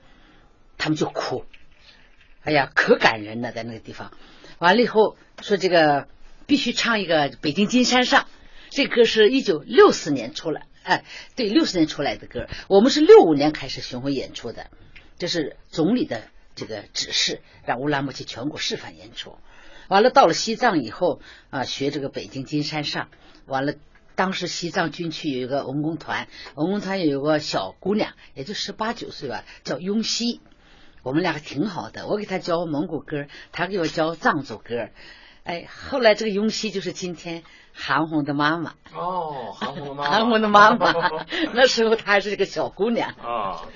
[0.77, 1.45] 他们就哭，
[2.43, 4.11] 哎呀，可感人了，在那个地方。
[4.59, 6.07] 完了以后说这个
[6.45, 8.23] 必须唱一个《北京金山上》，
[8.69, 11.03] 这歌是一九六四年出来，哎，
[11.35, 12.47] 对，六十年出来的歌。
[12.67, 14.69] 我们是六五年开始巡回演出的，
[15.17, 16.23] 这是总理的
[16.55, 19.37] 这个指示，让乌兰牧骑全国示范演出。
[19.87, 23.05] 完了，到了西藏以后啊，学这个《北京金山上》，
[23.45, 23.73] 完了。
[24.13, 30.41] 当时西藏军区有一个文工团，文工团有个小姑娘，也就十八九岁吧，叫雍熙。
[31.01, 34.89] 我们俩还挺好的，我给她教蒙古歌，她给我教藏族歌。
[35.43, 38.75] 哎，后来这个雍熙就是今天韩红的妈妈。
[38.93, 40.09] 哦，韩红的妈妈。
[40.09, 40.93] 韩红的妈妈，
[41.53, 43.11] 那时候她还是个小姑娘。
[43.11, 43.67] 啊。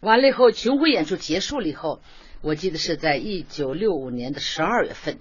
[0.00, 2.00] 完了以后，巡回演出结束了以后，
[2.40, 5.20] 我记得是在一九六五年的十二月份，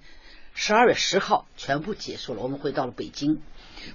[0.54, 3.42] 十二月十号全部结束了，我们回到了北京。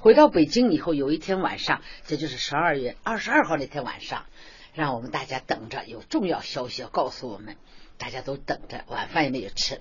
[0.01, 4.27] 回到北京以后，有一天晚上，这就是十二月二十二号那天晚上，
[4.75, 7.57] 让我们大家等着，有重要消息要告诉我们，
[7.99, 9.81] 大家都等着，晚饭也没有吃，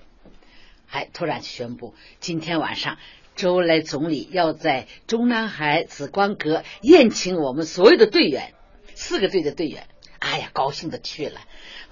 [0.86, 2.98] 还突然宣布，今天晚上
[3.36, 8.54] 周恩来总理要在中南海紫光阁宴请我们所有的队员，
[8.94, 9.86] 四个队的队员，
[10.18, 11.42] 哎呀，高兴的去了，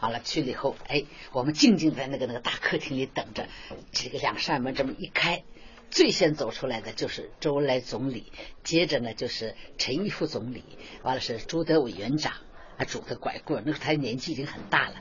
[0.00, 3.46] 完了去了以后，哎，我们静静在那个那个大客厅里等着，
[3.92, 5.44] 这个两扇门这么一开。
[5.90, 8.32] 最先走出来的就是周恩来总理，
[8.64, 10.64] 接着呢就是陈毅副总理，
[11.02, 12.32] 完了是朱德委员长，
[12.78, 14.96] 啊拄着拐棍，那时候他年纪已经很大了。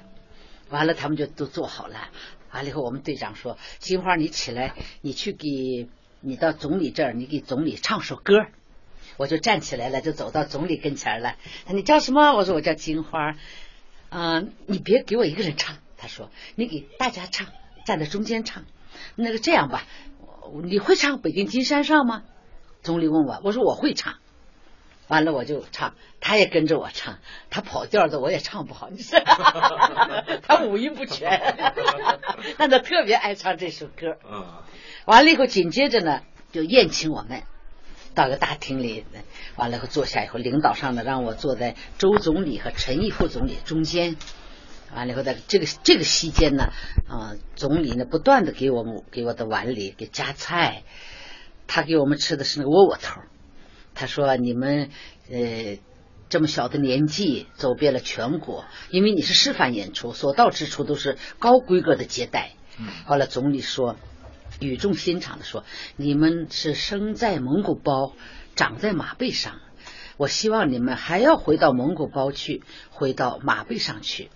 [0.70, 2.10] 完了他们就都坐好了，
[2.52, 5.88] 完了以后我们队长说：“金花，你起来，你去给
[6.24, 8.46] 你到总理这儿，你给总理唱首歌。”
[9.18, 11.36] 我就站起来了，就走到总理跟前了。
[11.68, 12.34] 你叫什么？
[12.34, 13.36] 我说我叫金花。
[14.10, 17.48] 嗯，你别给我一个人唱，他说你给大家唱，
[17.86, 18.64] 站在中间唱。
[19.16, 19.84] 那个这样吧。
[20.64, 22.24] 你会唱《北京金山上》吗？
[22.82, 24.16] 总理问我，我说我会唱。
[25.10, 27.20] 完了我就唱，他也跟着我唱，
[27.50, 29.22] 他跑调的我也唱不好，你知道
[30.42, 31.56] 他五音不全，
[32.58, 34.18] 但他特别爱唱这首歌。
[35.06, 35.12] 嗯。
[35.12, 37.44] 完了以后，紧接着呢，就宴请我们
[38.16, 39.06] 到个大厅里，
[39.56, 44.16] 完了以后坐下以后，领导上呢让我坐在周总理和陈毅副总理中间。
[44.96, 46.72] 完了以后，在这个这个期间呢，
[47.10, 50.84] 啊，总理呢不断的给我们给我的碗里给夹菜，
[51.66, 53.22] 他给我们吃的是那个窝窝头。
[53.96, 54.90] 他说：“你们
[55.30, 55.78] 呃
[56.30, 62.54] 这么小的年纪走遍了全国，因为你是示范演出，所到之处都是高规格的接待。”
[63.06, 63.98] 后来总理说，
[64.60, 65.64] 语重心长的说
[65.98, 68.14] ：“你们是生在蒙古包，
[68.56, 69.60] 长在马背上，
[70.18, 74.30] 我希望你们还要回到蒙古包去，回到马背上去。”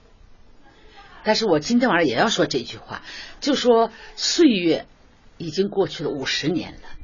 [1.24, 3.04] 但是我今天晚上也要说这句话，
[3.42, 4.88] 就说岁月
[5.38, 6.97] 已经过去了五十年了。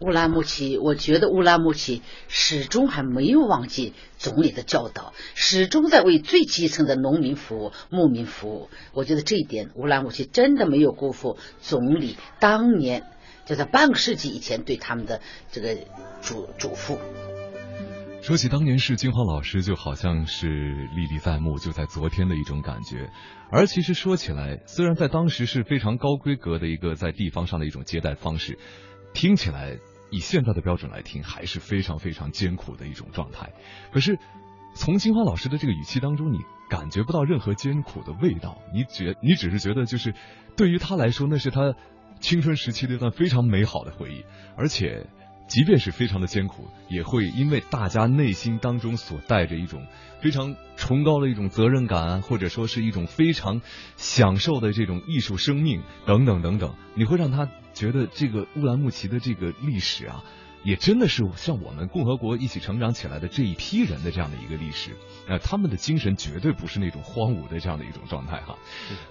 [0.00, 8.70] 乌拉木齐，我觉得乌拉木齐始终还没有忘记总理的教导，始终在为最基层的农民服务、牧民服务。
[8.94, 13.04] 我觉得这一点，乌拉木齐真的没有辜负总理当年
[13.44, 15.20] 就在半个世纪以前对他们的
[15.52, 15.76] 这个
[16.22, 16.98] 嘱嘱咐。
[18.22, 20.48] 说起当年是金花老师，就好像是
[20.96, 23.10] 历历在目，就在昨天的一种感觉。
[23.50, 28.58] 而其实说起来，虽然在当时是非常高规格的一个在地方上的一种接待方式，
[29.14, 29.78] 听起来
[30.10, 33.52] 以现在的标准来听，还是非常非常艰苦的一种状态。
[33.92, 34.18] 可是
[34.74, 36.38] 从金花老师的这个语气当中，你
[36.68, 40.14] 感觉不到任何艰苦的味道，你觉你只是觉得就是
[40.56, 41.74] 对于他来说，那是他
[42.20, 44.24] 青春时期的一段非常美好的回忆，
[44.56, 45.06] 而且。
[45.50, 49.84] 即便是非常的艰苦，也会因为大家内心当中所带着一种
[50.20, 53.60] 非常崇高的一种责任感，或者说是一种非常
[53.96, 60.24] 享受的这种艺术生命等等等等，你会让他觉得这个乌兰牧骑的这个历史啊。
[60.62, 64.94] 也真的是像我们共和国一起成长起来的这一批人的这样的一个历史，
[65.26, 68.58] 呃，他们的精神绝对不是那种荒芜的这样的一种状态哈。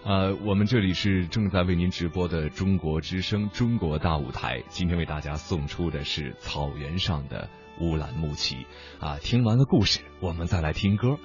[0.03, 7.49] 呃，我们这里是正在为您直播的中国之声《中国大舞台》，今天为大家送出的是草原上的
[7.81, 8.67] 乌兰牧骑
[8.99, 9.17] 啊。
[9.17, 11.17] 听完了故事，我们再来听歌，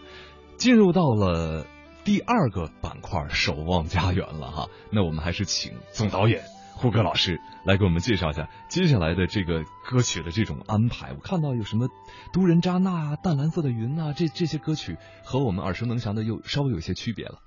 [0.57, 1.67] 进入到了
[2.03, 4.69] 第二个板块“守望家园”了哈。
[4.91, 6.45] 那我们还是请总导演。
[6.77, 11.13] 胡歌老师来给我们介绍一下接下来的这个歌曲的这种安排。
[11.13, 11.89] 我看到有什么
[12.33, 17.39] 《都人扎那》，《淡蓝色的云》啊，这这些歌曲和我们耳熟能详的又稍微有些区别了。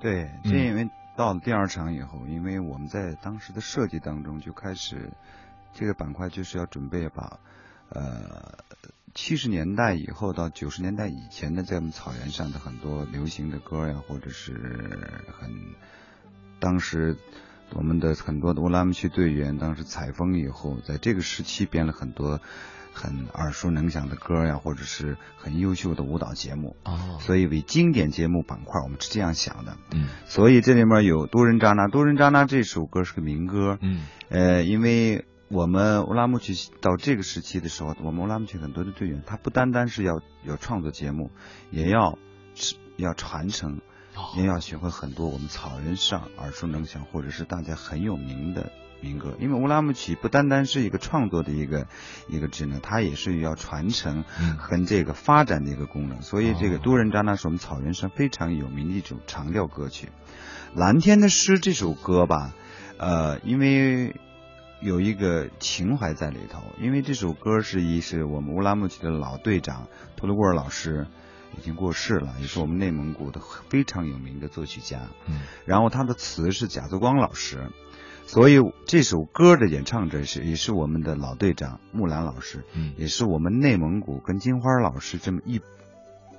[0.00, 5.10] 对，这因为到了第二场以后，因为我们在当时的设计当中就开始
[5.72, 7.40] 这个板块就是要准备把
[7.88, 8.58] 呃
[9.14, 14.52] 七十年代以后到九十年代以前的，在我们草原上的很多流行的歌呀，或者是
[15.32, 15.50] 很
[16.60, 17.16] 当时
[17.74, 22.40] 我们的很多的乌拉木齐队员，当时采风以后，在这个时期编了很多
[22.92, 26.76] 很耳熟能详的歌呀，或者是很优秀的舞蹈节目。
[26.84, 29.76] 哦，所以为经典节目板块，我们是这样想的。
[29.92, 33.78] 嗯所以这里面有《多人扎那》，《多人扎那》这首歌是个民歌。
[33.80, 41.30] 嗯呃，因为我们乌拉木齐到这个时期的时候，我们乌拉木齐很多的队员，他不单单是要有创作节目，
[41.70, 42.18] 也要
[42.54, 43.80] 是要传承，
[44.18, 49.36] 哦也要学会很多我们草原上耳熟能详或者是大家很有名的民歌。
[49.38, 51.86] 因为乌拉木齐不单单是一个创作的一个
[52.28, 56.20] 一个职能，它也是要传承嗯和这个发展的一个功能。
[56.22, 60.08] 所以这个哦《多人扎那》是我们草原上非常有名的一种长调歌曲。
[60.78, 62.52] 《蓝天的诗》这首歌吧，
[62.98, 64.16] 呃，因为
[64.80, 71.06] 有一个情怀在里头，因为这首歌是一是我们乌拉木齐的老队长图鲁沃尔老师
[71.56, 75.08] 已经过世了，也是我们内蒙古的非常有名的作曲家。
[75.26, 77.70] 嗯然后他的词是贾泽光老师，
[78.26, 85.60] 所以这首歌的演唱者是也是我们的老队长木兰老师，嗯也是我们内蒙古跟金花老师这么一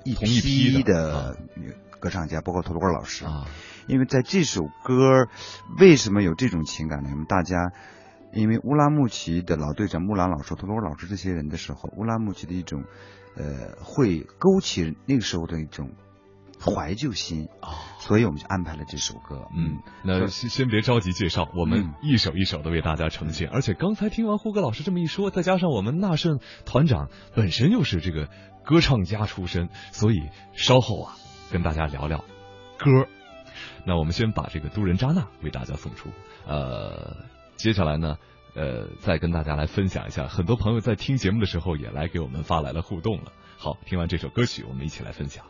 [0.04, 1.32] 一批批的啊
[1.98, 3.24] 歌唱家，包括图鲁沃尔老师。
[3.24, 3.46] 啊
[3.86, 5.26] 因为在这首歌
[5.80, 7.08] 为什么有这种情感呢？
[7.10, 7.72] 我们大家
[8.32, 12.84] 因为乌拉木齐的老队长木兰老师、图罗老师这些人的时候，乌拉木齐的一种
[13.36, 15.92] 呃会勾起那个时候的一种
[16.62, 19.46] 怀旧心，啊所以我们就安排了这首歌。
[19.56, 23.48] 嗯，那先先别着急介绍，我们嗯一首一首的为大家呈现。
[23.48, 28.28] 而且刚才听完胡歌老师这么一说，再加上我们纳顺团长本身又是这个
[28.64, 31.16] 歌唱家出身，所以稍后啊
[31.50, 32.24] 跟大家聊聊
[32.78, 33.06] 歌。
[33.86, 36.10] 那我们先把这个都人扎纳为大家送出，
[36.46, 37.24] 呃，
[37.56, 38.16] 接下来呢，
[38.60, 43.32] 呃，再跟大家来分享一下，很多朋友在听节目的时候也来给我们发来了互动了。
[43.56, 45.46] 好，听完这首歌曲，我们一起来分享。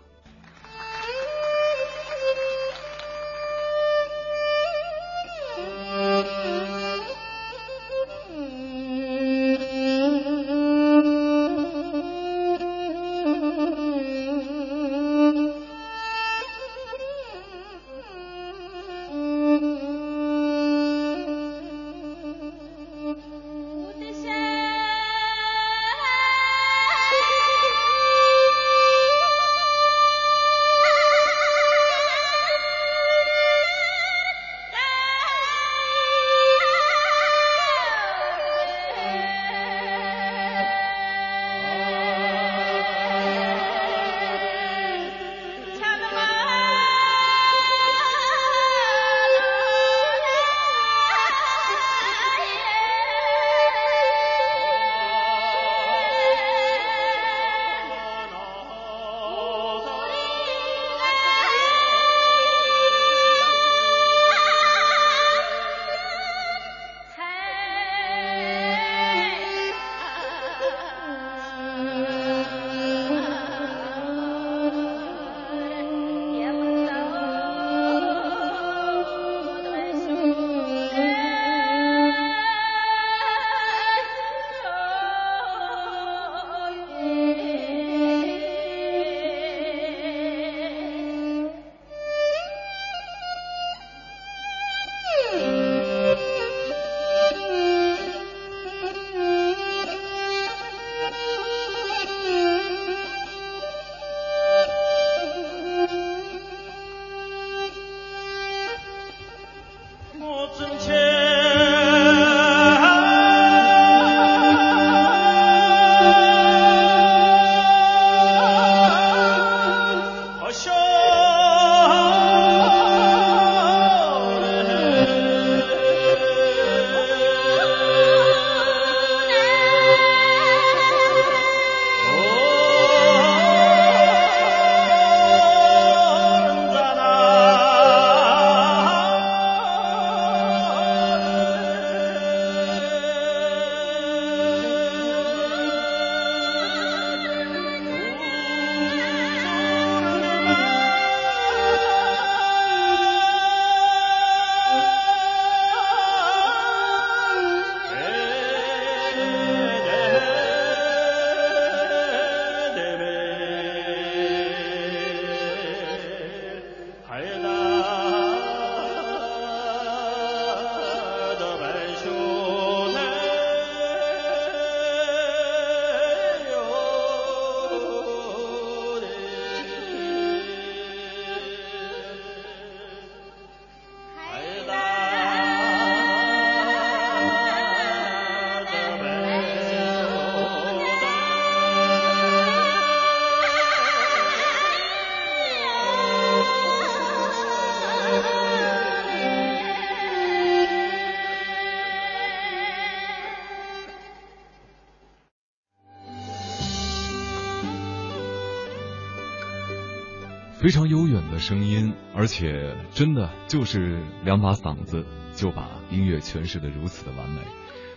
[210.70, 215.04] 非常悠远的声音，而且真的就是两把嗓子
[215.34, 217.40] 就把音乐诠释的如此的完美。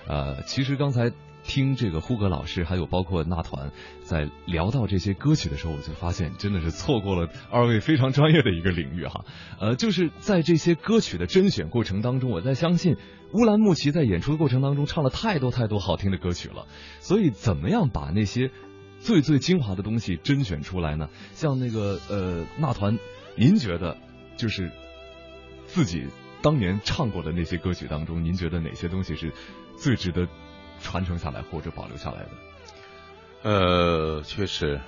[0.07, 1.11] 呃，其实刚才
[1.43, 3.71] 听这个呼格老师，还有包括那团
[4.01, 9.23] 在聊到这些歌曲的时候，我就发现真的是错过了二位非常专业的一个领域哈。
[9.59, 12.97] 呃，就是在这些歌曲的甄选过程当中，我在相信
[13.33, 16.65] 乌兰牧骑在演出的过程当中唱了太多太多好听的歌曲了，
[17.01, 18.49] 所以怎么样把那些
[19.03, 21.09] 最最精华的东西甄选出来呢？
[21.33, 22.97] 像那个呃那团，
[23.35, 23.97] 您觉得
[24.37, 24.71] 就是
[25.67, 26.07] 自己
[26.41, 29.33] 当年唱过的那些歌曲当中，您觉得哪些东西是
[29.77, 30.25] 最值得
[30.81, 32.29] 传承下来或者保留下来的？
[33.43, 34.79] 呃，确实，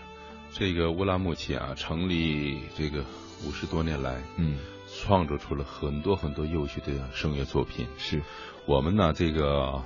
[0.49, 3.03] 这个乌拉木齐啊，成立这个
[3.45, 4.57] 五十多年来，嗯，
[4.87, 7.85] 创作出了很多很多优秀的声乐作品。
[7.97, 8.21] 是
[8.65, 9.83] 我们呢，这个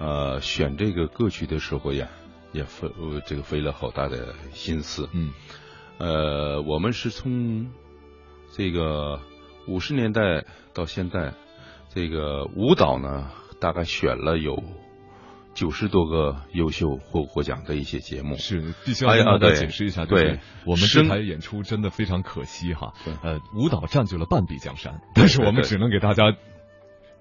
[0.00, 2.08] 呃选这个歌曲的时候呀，
[2.52, 5.08] 也费呃这个费了好大的心思。
[5.12, 5.32] 嗯
[5.98, 7.70] 呃，我们是从
[8.52, 9.20] 这个
[9.66, 11.34] 五十年代到现在，
[11.90, 13.30] 这个舞蹈呢，
[13.60, 14.62] 大概选了有
[15.52, 18.36] 九十多个优秀获获奖的一些节目。
[18.36, 26.34] 是，必须要哎呀跟大家解释一下，就是对我们这声台演出真的非常可惜哈，呃，舞蹈占据了半壁江山，但是我们只能给大家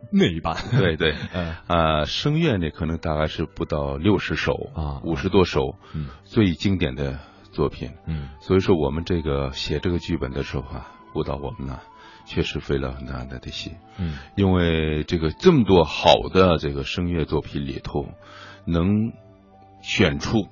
[0.11, 0.55] 那一半。
[0.71, 1.55] 对对， 嗯。
[1.67, 6.07] 啊，声乐呢，可能大概是不到六十首啊五十多首嗯。
[6.23, 7.19] 最经典的
[7.51, 7.91] 作品。
[8.07, 8.29] 嗯。
[8.41, 11.79] 所以说，我们这个写这个剧本的时候啊，舞蹈我们呢
[12.25, 14.17] 确实费了很大的心，嗯。
[14.35, 18.07] 因为这个这么多好的这个声乐作品里头，
[18.65, 19.11] 能
[19.81, 20.47] 选出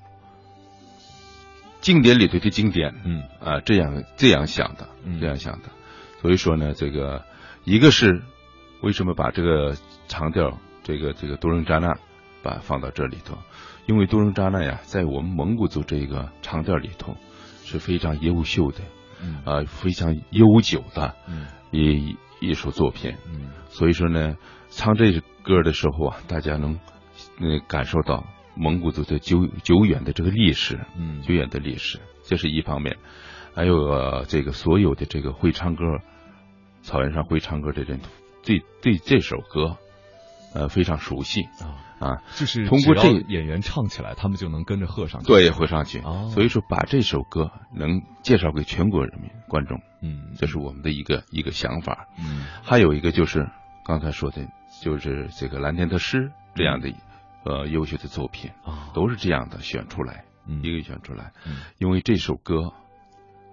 [1.82, 3.24] 经典里头的经典，嗯。
[3.40, 5.70] 啊，这样这样想的嗯，这样想的。
[6.22, 7.24] 所以说呢，这个
[7.64, 8.22] 一个是
[8.82, 9.76] 为什么把这个
[10.08, 11.98] 长调，这个这个多伦扎纳
[12.44, 13.38] 把放到这里头，
[13.88, 17.16] 因为多伦扎纳呀，在我们蒙古族这个长调里头
[17.64, 18.80] 是非常优秀的，
[19.22, 19.42] 嗯。
[19.46, 21.48] 啊、非常悠久的嗯。
[21.72, 23.16] 一一首作品。
[23.26, 23.50] 嗯。
[23.70, 24.36] 所以说呢，
[24.70, 26.80] 唱这首歌的时候啊，大家能
[27.40, 28.26] 呃感受到
[28.56, 31.22] 蒙古族的久久远的这个历史，嗯。
[31.22, 32.96] 久远的历史，这是一方面。
[33.56, 35.84] 还有、呃、这个所有的这个会唱歌，
[36.84, 38.00] 草原上会唱歌的人，
[38.48, 39.78] 对对这首歌，
[40.54, 45.28] 呃非常熟悉啊，啊，就是通过这演员唱起来，他们就能跟着和上去。
[45.28, 46.00] 对，会上去。
[46.00, 52.08] 哦所以说，把这首歌能介绍给全国人民观众，嗯，这是我们的一个一个想法。
[52.18, 53.50] 嗯还有一个就是
[53.86, 54.48] 刚才说的，
[54.82, 56.90] 就是这个蓝天的诗这样的
[57.44, 61.34] 呃优秀的作品，啊都是这样的选出来，嗯一个选出来。
[61.46, 62.72] 嗯因为这首歌，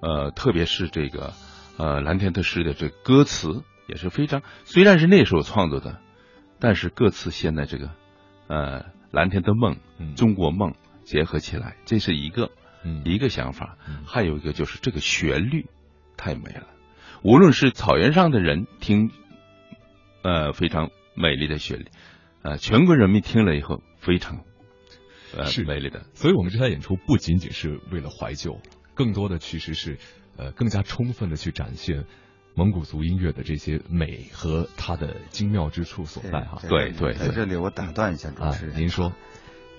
[0.01, 1.33] 呃，特别是这个
[1.79, 6.01] 呃蓝天的诗的这歌词也是非常，虽然是那时候创作的，
[6.59, 7.91] 但是歌词现在这个
[8.49, 10.75] 呃蓝天的梦、嗯中国梦
[11.05, 12.51] 结合起来，这是一个
[12.85, 14.05] 嗯一个想法嗯。
[14.07, 15.67] 还有一个就是这个旋律
[16.17, 16.67] 太美了，
[17.23, 19.11] 无论是草原上的人听，
[20.23, 21.87] 呃，非常美丽的旋律，
[22.43, 24.45] 呃，全国人民听了以后非常
[25.37, 26.07] 呃是美丽的。
[26.15, 28.61] 所以我们这台演出不仅仅是为了怀旧，
[28.95, 29.99] 更多的其实是
[30.37, 32.07] 呃更加充分的去展现
[32.57, 36.59] 蒙古族音乐的这些美和它的精妙之处所在哈。
[36.69, 39.13] 对对对在这里我打断一下主啊持，人，您说，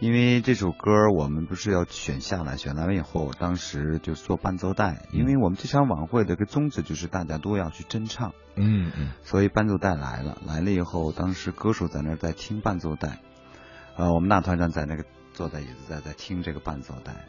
[0.01, 9.11] 因为这首歌我们不是要选下来，选来了以后，当时就做伴奏带，因为我们这场晚会的一个宗旨就是大家都要去真唱，嗯嗯。
[9.23, 13.19] 所以伴奏带来了，来了以后，当时歌手在那儿在听伴奏带，
[13.95, 17.25] 呃，我们大团长在那个坐在椅子在在听这个伴奏带，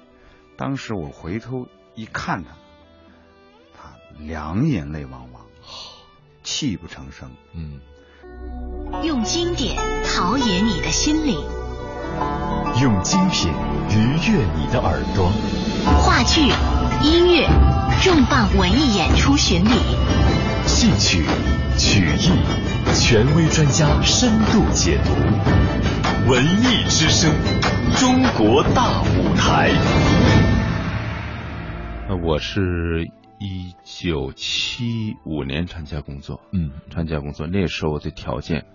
[0.57, 2.57] 当时我回头一看他，他
[4.19, 5.43] 两眼泪汪汪，
[6.43, 7.31] 泣不成声。
[7.55, 7.81] 嗯，
[9.03, 11.39] 用经典陶冶你的心灵，
[12.81, 13.53] 用精品
[13.91, 15.31] 愉悦你的耳朵。
[16.01, 16.41] 话剧、
[17.03, 17.47] 音乐、
[18.03, 19.71] 重磅文艺演出巡礼，
[20.67, 21.25] 戏曲、
[21.79, 22.31] 曲艺，
[22.95, 27.31] 权威专家深度解读，文艺之声，
[27.97, 29.71] 中国大舞台。
[32.09, 33.09] 呃，我是
[33.39, 36.73] 一九七五年参加工作，嗯。
[36.91, 38.67] 参加工作那时候的条件，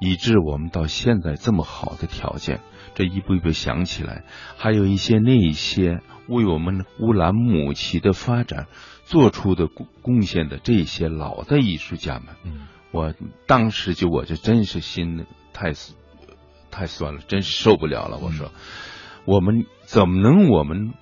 [0.00, 2.60] 以致我们到现在这么好的条件，
[2.94, 4.24] 这一步一步想起来，
[4.56, 8.66] 还有一些那一些为我们乌兰牧骑的发展
[9.04, 12.68] 做出的贡贡献的这些老的艺术家们，嗯。
[12.90, 13.14] 我
[13.46, 15.24] 当时就我就真是心
[15.54, 15.96] 太酸
[16.70, 18.18] 太酸了，真是受不了了。
[18.18, 18.50] 我说，
[19.24, 20.92] 我们怎么能我们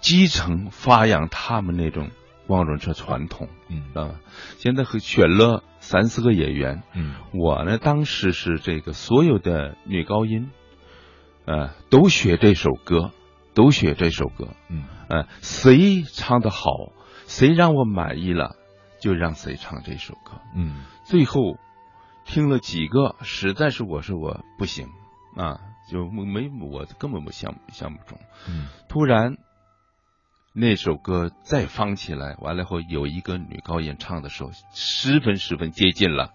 [0.00, 2.08] 基层发扬他们那种
[2.50, 4.20] 光荣这传统嗯啊？
[4.58, 10.50] 现在和选了三四个演员，嗯我呢当时是这个所有的女高音，
[11.46, 13.12] 呃，都学这首歌，
[13.54, 16.92] 都学这首歌，嗯呃，谁唱的好，
[17.28, 18.56] 谁让我满意了，
[19.00, 20.40] 就让谁唱这首歌。
[20.56, 21.56] 嗯最后
[22.24, 24.88] 听了几个，实在是我说我不行
[25.36, 28.18] 啊，就没我根本不想想不中。
[28.48, 29.36] 嗯突然
[30.52, 36.34] 那首歌再放起来，完了后有一个女高音唱的时候，十分十分接近了。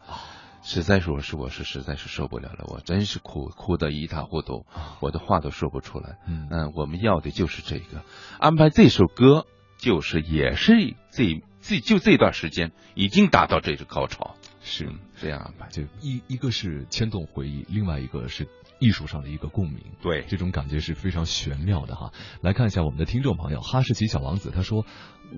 [0.63, 4.65] 实在是我是我是实在是受不了了，我真是哭哭得一塌糊涂，
[5.01, 6.17] 我的话都说不出来。
[6.27, 8.03] 嗯嗯，我们要的就是这个，
[8.39, 9.45] 安排这首歌
[9.77, 15.67] 就是也是这这就这段时间已经达到这个高潮，是嗯，这样安排。
[15.67, 18.47] 就一一个是牵动回忆，另外一个是
[18.79, 19.81] 艺术上的一个共鸣。
[20.01, 22.11] 对这种感觉是非常玄妙的哈。
[22.41, 24.85] 来看一下我们的听众朋友哈士奇小王子，他说：“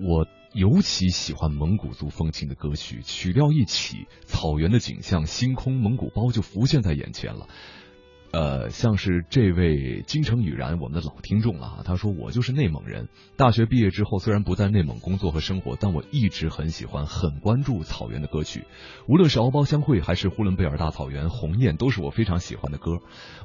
[0.00, 7.48] 我尤其喜欢蒙古族风情的歌曲，曲调一起，草原的景象、星空、蒙古包就浮现在眼前了。”
[8.30, 11.82] 呃，像是这位京城雨然，我们的老听众了哈。
[11.82, 18.64] 他说：“我就是内蒙人，大学毕业之后虽然不在内蒙工作和生活，但我一直很喜欢、很关注草原的歌曲。
[19.08, 22.98] 无论是敖包相会还是呼伦贝尔大草原、鸿雁，都是我非常喜欢的歌。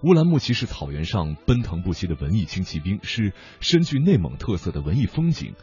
[0.03, 3.31] 乌兰牧骑是草原上奔腾不息的文艺轻骑兵，是
[3.61, 5.53] 深具内蒙特色的文艺风景。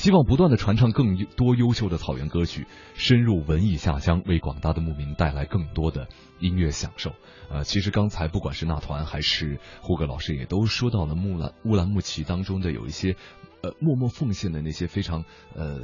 [0.00, 7.12] 希望不断的传唱更多优秀的草原歌曲，深入文艺下乡，为广大的牧民带来更多的音乐享受。
[7.50, 13.14] 呃，其实刚才不管是那团还是胡歌老师，也都说到了木兰乌兰牧骑当中的有一些
[13.62, 15.78] 呃默默奉献的那些非常呃。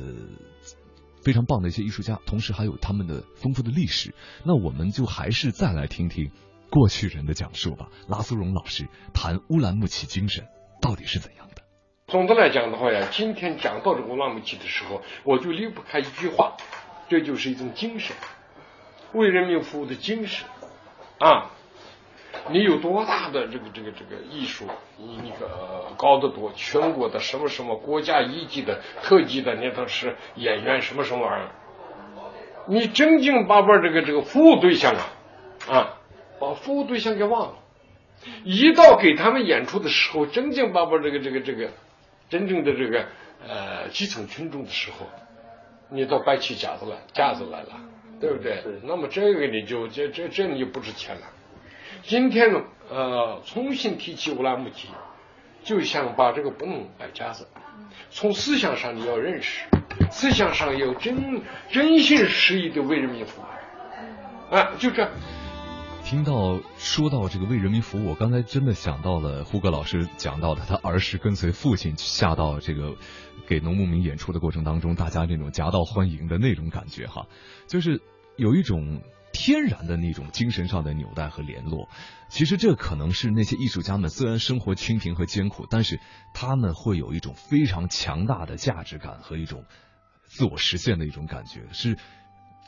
[1.22, 4.14] 非常棒的一些艺术家，同时还有他们的丰富的历史。
[4.44, 6.30] 那我们就还是再来听听
[6.70, 7.88] 过去人的讲述吧。
[8.08, 10.46] 拉苏荣老师谈乌兰牧骑精神
[10.80, 11.45] 到底是怎样？
[12.08, 16.56] 总的来讲的话呀，今天讲到这个乌兰牧骑的时候，我就离不开一句话，
[17.08, 18.14] 这就是一种精神，
[19.12, 20.46] 为人民服务的精神
[21.18, 21.50] 啊。
[22.48, 31.50] 你有多大的这个这个这个艺术，你那个高得多，全国的什么什么国家一级的特级的，那都是演员什么什么玩意儿。
[32.68, 35.08] 你正经八百这个这个服务对象啊
[35.68, 35.96] 啊，
[36.38, 37.54] 把服务对象给忘了。
[38.44, 41.70] 一到给他们演出的时候，正经八百这个这个这个
[42.28, 43.06] 真正的这个
[43.46, 45.06] 呃基层群众的时候，
[45.88, 47.80] 你都摆起架子来，架子来了，
[48.20, 48.62] 对不对？
[48.82, 51.22] 那么这个你就这这这你就不值钱了。
[52.02, 54.88] 今天呢，呃，重新提起乌兰牧骑，
[55.62, 57.46] 就想把这个不能摆架子，
[58.10, 59.66] 从思想上你要认识，
[60.10, 65.08] 思想上要真真心实意的为人民服务，啊，就这。
[66.06, 72.94] 听到说到这个为人民服务，我刚才真的想到了胡歌老师讲到的，他儿时跟随父亲下到这个
[73.48, 77.26] 给农牧民演出的过程当中，大家那种夹道欢迎的那种感觉哈，
[77.66, 78.00] 就是
[78.36, 79.02] 有一种
[79.32, 81.88] 天然的那种精神上的纽带和联络。
[82.28, 85.98] 其实这可能是那些艺术家们虽然生活清贫和艰苦，但是
[86.32, 89.64] 他们会有一种非常强大的价值感和一种
[90.22, 91.98] 自我实现的一种感觉，是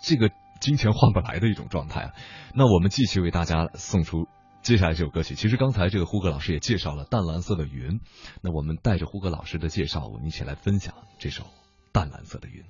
[0.03, 0.29] 这个
[0.61, 2.13] 金钱换不来的一种状态啊。
[2.55, 4.27] 那我们继续为大家送出
[4.63, 5.35] 接下来这首歌曲。
[5.35, 7.93] 其实刚才这个胡歌老师也介绍了《淡蓝色的云》，
[8.43, 11.45] 那我们带着胡歌老师的介绍，我们一起来分享这首
[11.93, 12.63] 《淡蓝色的云》。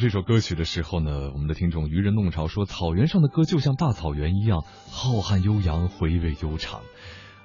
[0.00, 6.80] 这首歌曲的时候呢，我们的听众愚人弄潮说：“草原上的歌就像大草原一样，浩瀚悠扬，回味悠长。”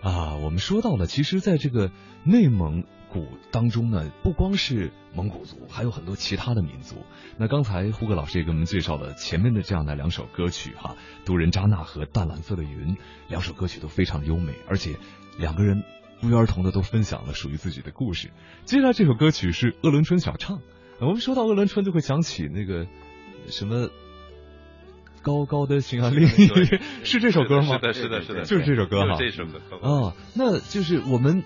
[0.02, 1.92] 啊，我们说到了，其实在这个
[2.24, 6.96] 内蒙古当中呢，不光是蒙古族，还有很多其他的民族。
[7.38, 10.96] 那刚才胡歌老师也给我们介绍了前面的这样的两首歌曲哈，
[11.28, 12.96] 《杜仁扎纳》和《淡蓝色的云》，
[13.28, 14.96] 两首歌曲都非常优美，而且
[15.38, 15.84] 两个人
[16.22, 18.32] 不约而同的都分享了属于自己的故事。
[18.64, 20.62] 接下来这首歌曲是鄂伦春小唱。
[21.00, 22.88] 我们说到鄂伦春，就会想起那个
[23.48, 23.90] 什么
[25.22, 26.26] 高高的兴安岭，
[27.04, 27.76] 是这首歌吗？
[27.76, 29.16] 是的，是的，是的，就是这首歌哈。
[29.18, 29.88] 就是这首歌。
[29.88, 31.44] 啊，那就是我们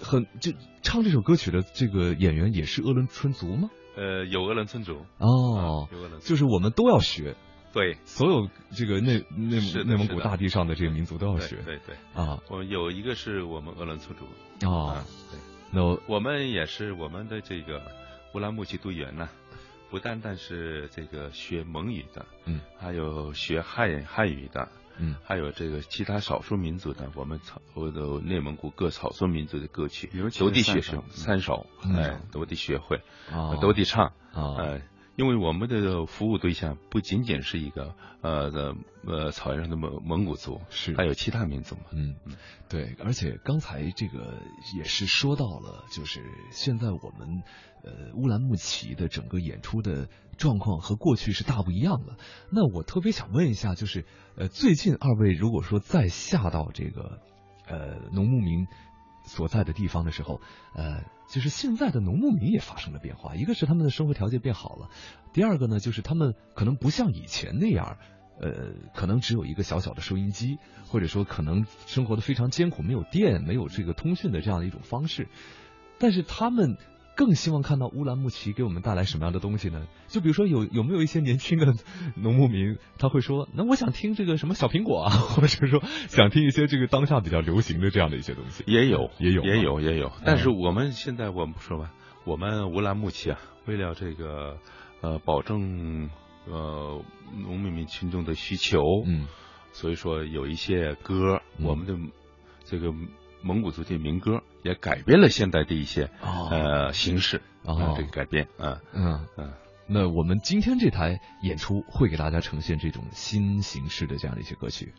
[0.00, 3.68] 很就唱这首歌曲的这个演员也是鄂伦春族吗？
[3.96, 5.04] 呃，有鄂伦春族。
[5.18, 6.20] 哦，有鄂伦。
[6.20, 7.36] 就是我们都要学。
[7.74, 11.56] 对，所有这个内内内蒙古大地上的这个民族都要学。
[11.66, 11.94] 对对。
[12.14, 14.24] 啊，我有一个是我们鄂伦春族。
[14.66, 15.38] 哦，对。
[15.70, 17.82] 那我们也是我们的这个。
[18.36, 19.30] 乌兰牧骑队员呢，
[19.88, 24.68] 不单单是这个学蒙语的，嗯，还有学汉汉语的，
[24.98, 31.64] 嗯，还有这个其他少数民族的，我们草或者内蒙古各少数民族的歌曲，都得学生三首，
[31.96, 33.00] 哎，都得学会，
[33.62, 34.82] 都得唱，哎。
[35.18, 38.74] 因为我们的服务对象不仅仅是一个呃的
[39.06, 40.94] 呃草原上的蒙蒙古族，是。
[40.94, 41.84] 还有其他民族嘛。
[41.92, 42.14] 嗯。
[42.26, 42.36] 嗯，
[42.68, 44.34] 对，而且刚才这个
[44.76, 47.42] 也是说到了，就是现在我们
[47.86, 52.16] 呃乌兰牧骑的整个演出的状况和过去是大不一样的。
[52.50, 54.04] 那我特别想问一下，就是
[54.36, 57.20] 呃最近二位如果说再下到这个
[57.66, 58.66] 呃农牧民
[59.24, 60.40] 所在的地方的时候，
[60.74, 61.04] 呃。
[61.28, 64.90] 就是现在的农牧民也发生了变化，一个是他们的生活条件变好了，
[65.32, 67.98] 第二个呢，就是他们可能不像以前那样，
[68.40, 75.28] 呃，可能只有一个小小的收音机，或者说可能生活的非常艰苦，没有电，没有这个通讯的这样的一种方式，
[75.98, 76.76] 但是他们。
[77.16, 79.86] 更希望看到乌兰牧骑给我们带来什么样的东西呢？
[80.06, 81.74] 就比如说有有没有一些年轻的
[82.14, 88.62] 农牧民，他会说，那我想听这个什么小苹果啊， 或者说想听一些这个当下比较流行的这样的一些东西。
[88.66, 90.12] 也有，也有，也有，也有。
[90.24, 91.92] 但是我们现在我们说吧，
[92.26, 94.58] 我们乌兰牧骑啊，为了这个
[95.00, 96.10] 呃保证
[96.46, 97.02] 呃
[97.34, 99.26] 农民民群众的需求，嗯，
[99.72, 101.96] 所以说有一些歌，我们的
[102.64, 102.92] 这个。
[103.42, 109.52] 蒙古族的民歌也改变了现代的一些呃形式啊，这个改变啊，嗯嗯。
[109.86, 114.92] 那我们今天这台演出会给大家呈现这种新形式的这样的一些歌曲，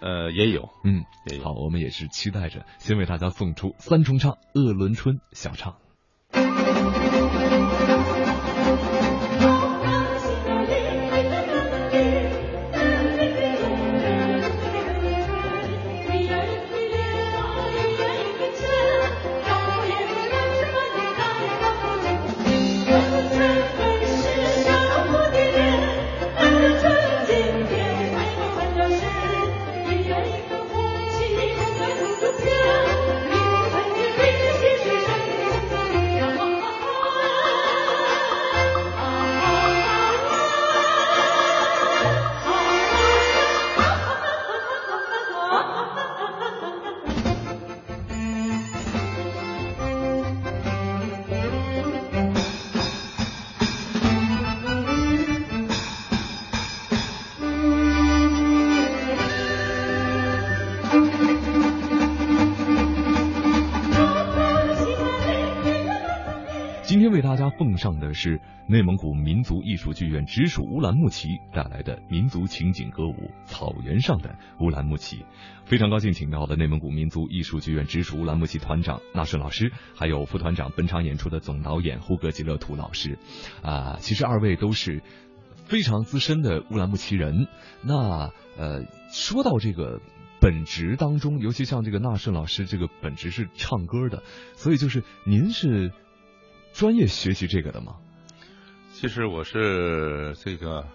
[0.00, 1.44] 呃，也有，嗯，也有。
[1.44, 5.78] 好，我们也是期待着，先为大家送出三重唱《鄂伦春小唱》。
[68.74, 73.12] 内蒙古民族艺术剧院直属乌兰牧骑带来的民族情景歌舞
[73.44, 75.18] 《草原上的乌兰牧骑》。
[75.64, 83.16] 非常高兴请到了内蒙古民族艺术剧院直属乌兰牧骑团长纳顺老师，还有副团长本场演出的总导演呼格吉勒图老师。
[83.62, 85.04] 啊，其实二位都是
[85.66, 87.46] 非常资深的乌兰牧骑人。
[87.80, 90.00] 那呃，说到这个
[90.40, 94.24] 本职当中，尤其像这个纳顺老师，这个本职是唱歌的，
[94.56, 95.92] 所以就是您是。
[96.76, 97.98] 专业学习这个的吗？
[99.04, 100.86] 其实我是这个，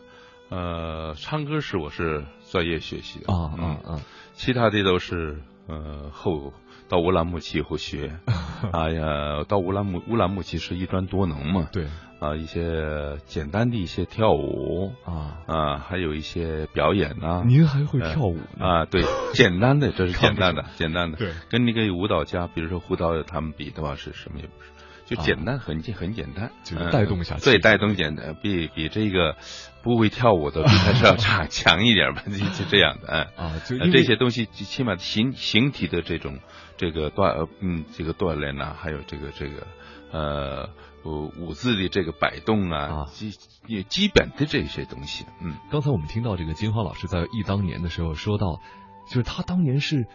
[0.50, 4.02] 呃，唱歌是我是专业学习的啊啊啊，
[4.34, 6.52] 其他的都是呃后
[6.88, 8.18] 到乌兰牧骑后学。
[8.74, 11.70] 哎呀，到乌兰牧乌兰牧骑是一专多能嘛？
[11.72, 11.86] 对
[12.20, 17.44] 啊，一些简单的一些跳舞啊啊，还有一些表演啊。
[17.46, 18.86] 您还会跳舞啊？
[18.86, 19.04] 对，
[19.36, 21.18] 简单的这是 简单的，简单的。
[21.20, 24.72] 对，跟那个舞蹈家，比如说胡导他们比的话，是什么也不是。
[25.10, 29.36] 就简单，很简很简单，啊就是嗯带动一下气对，带动简单，比比这个
[29.82, 33.48] 不会跳舞的比他是要 差 强一点吧，就就这样的，嗯。
[33.48, 36.40] 啊，就这些东西，起码形形体的这种
[36.78, 39.68] 这个锻呃嗯这个锻炼呐、还有这个这个
[40.12, 40.70] 呃
[41.04, 43.32] 舞舞姿的这个摆动啊啊，基
[43.68, 45.56] 也基本的这些东西，嗯。
[45.72, 48.60] 刚才我们听到这个金花老师在忆当年的时候说到，
[49.08, 50.06] 就是他当年是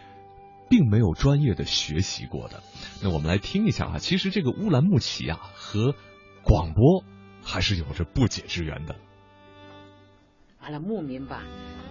[0.69, 2.63] 并没有专业的学习过的。
[3.01, 5.95] 那我们来听一下啊，其实这个乌兰牧骑啊和
[6.43, 7.03] 广播
[7.43, 8.95] 还是有着不解之缘的。
[10.61, 11.43] 完了，牧民吧，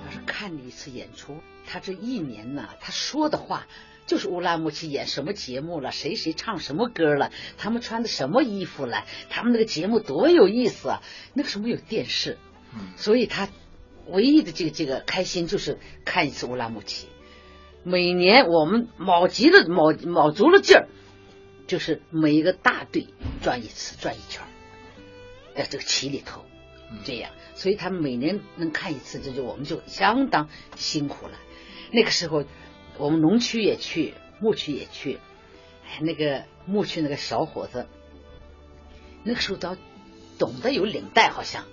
[0.04, 3.68] 要是看你一次演出，他这一年呢，他说的话
[4.06, 11.02] 就是乌兰木齐演什么节目了，谁谁唱什么歌了，他们穿的什么衣服了，他们那个节目多有意思啊！
[11.34, 12.36] 那个时候没有电视，
[12.96, 13.48] 所以他
[14.08, 17.06] 唯一的这个这个开心就是看一次乌兰木齐。
[17.84, 20.88] 每年我们卯极了卯卯足了劲儿，
[21.66, 23.08] 就是每一个大队
[23.42, 24.42] 转一次，转一圈，
[25.54, 26.44] 在这个旗里头。
[27.04, 31.32] 这样，所以他们每年能看一次，这就我们就相当辛苦了。
[31.90, 32.44] 那个时候，
[32.98, 35.18] 我们农区也去，牧区也去，
[35.84, 37.88] 哎，那个牧区那个小伙子，
[39.24, 39.76] 那个时候都
[40.38, 41.64] 懂得有领带，好像，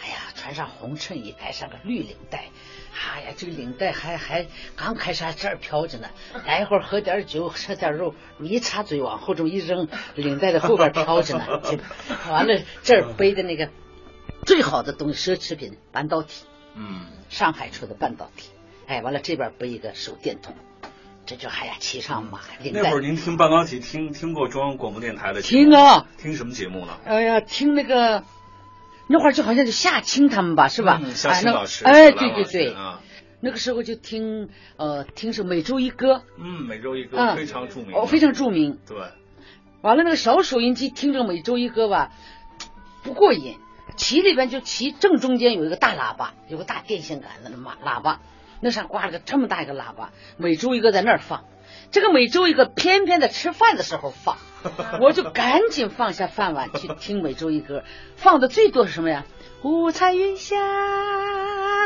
[0.00, 2.46] 哎呀，穿上红衬衣，戴上个绿领带，
[2.92, 6.08] 哎呀，这个领带还还刚开始还这儿飘着呢，
[6.46, 11.78] 待会儿喝点酒，吃点肉，一插嘴往后这么一扔，领带在后边飘着呢， 就
[12.30, 13.70] 完了这儿背的那个。
[14.46, 18.50] 最好的东西，奢侈品半导体，嗯，上海出的半导体，
[18.86, 20.54] 哎，完了这边背一个手电筒，
[21.24, 22.40] 这就哎呀骑上马，
[22.74, 26.98] 那会儿您听半导体听听过中央广播电台的听啊，听什么节目呢？
[27.06, 28.22] 哎呀，听那个
[29.08, 31.00] 那会儿就好像就夏青他们吧，是吧？
[31.02, 33.00] 嗯夏青老师哎，对对对，啊，
[33.40, 38.78] 那个时候就听呃听是每周一歌，嗯，每周一歌嗯非常著名，哦，非常著名。
[38.86, 38.98] 对，
[39.82, 42.12] 完了那个小收音机听着每周一歌吧，
[43.02, 43.58] 不过瘾。
[43.96, 48.20] 旗里边就旗正中间有一个大喇叭，有个大电线杆子的嘛喇叭，
[48.60, 51.44] 那上挂了个这么大一个喇叭，每周一个在那儿放。
[51.92, 54.36] 这个每周一个偏偏在吃饭的时候放，
[55.00, 57.84] 我就赶紧放下饭碗去听每周一歌。
[58.16, 59.24] 放的最多是什么呀？
[59.62, 60.56] 五彩云霞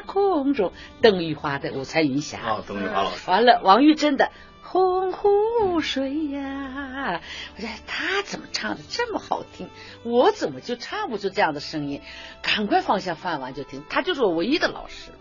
[0.06, 4.30] 空中，邓玉华的《五彩云霞》啊，邓玉华老师，完了，王玉珍的。
[4.70, 7.22] 洪湖水呀，
[7.56, 9.70] 我说他怎么唱的这么好听？
[10.02, 12.02] 我怎么就唱不出这样的声音？
[12.42, 15.12] 赶快放下饭碗就听，他就是我唯一的老师，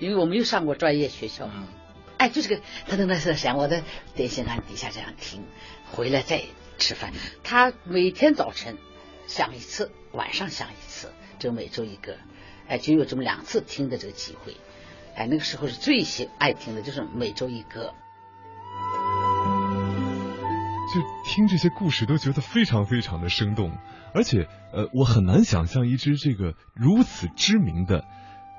[0.00, 1.48] 因为我没有上过专业学校。
[1.54, 1.68] 嗯，
[2.18, 3.84] 哎，就这个噔噔噔噔响，我在
[4.16, 5.44] 电线杆底下这样听，
[5.92, 6.42] 回来再
[6.78, 7.12] 吃饭。
[7.44, 8.78] 他每天早晨
[9.26, 12.16] 想一次，晚上想一次，这每周一个，
[12.66, 14.56] 哎，就有这么两次听的这个机会。
[15.14, 17.92] 哎，那个时候是最喜爱听的，就是每周一歌。
[20.94, 23.78] 就听这些故事都觉得非常非常的生动，
[24.14, 28.04] 而且呃，我很难想象一支这个如此知名的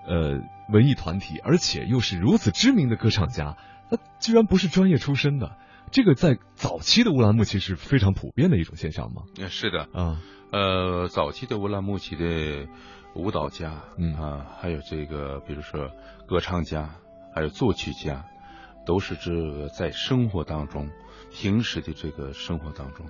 [0.08, 3.58] 呃文艺团体，而且又是如此知名的歌唱家，
[3.90, 5.58] 他居然不是专业出身的。
[5.94, 9.22] 这个在早期的乌兰牧骑是非常普遍的一种现象吗？
[9.38, 10.20] 嗯是的，啊，
[10.52, 12.68] 呃，早期的乌兰牧骑的
[13.14, 15.92] 舞蹈家，嗯啊，还有这个，比如说
[16.28, 16.96] 歌唱家，
[17.36, 18.26] 还有作曲家，
[18.88, 20.90] 都是这个在生活当中，
[21.32, 23.06] 平时的这个生活当中，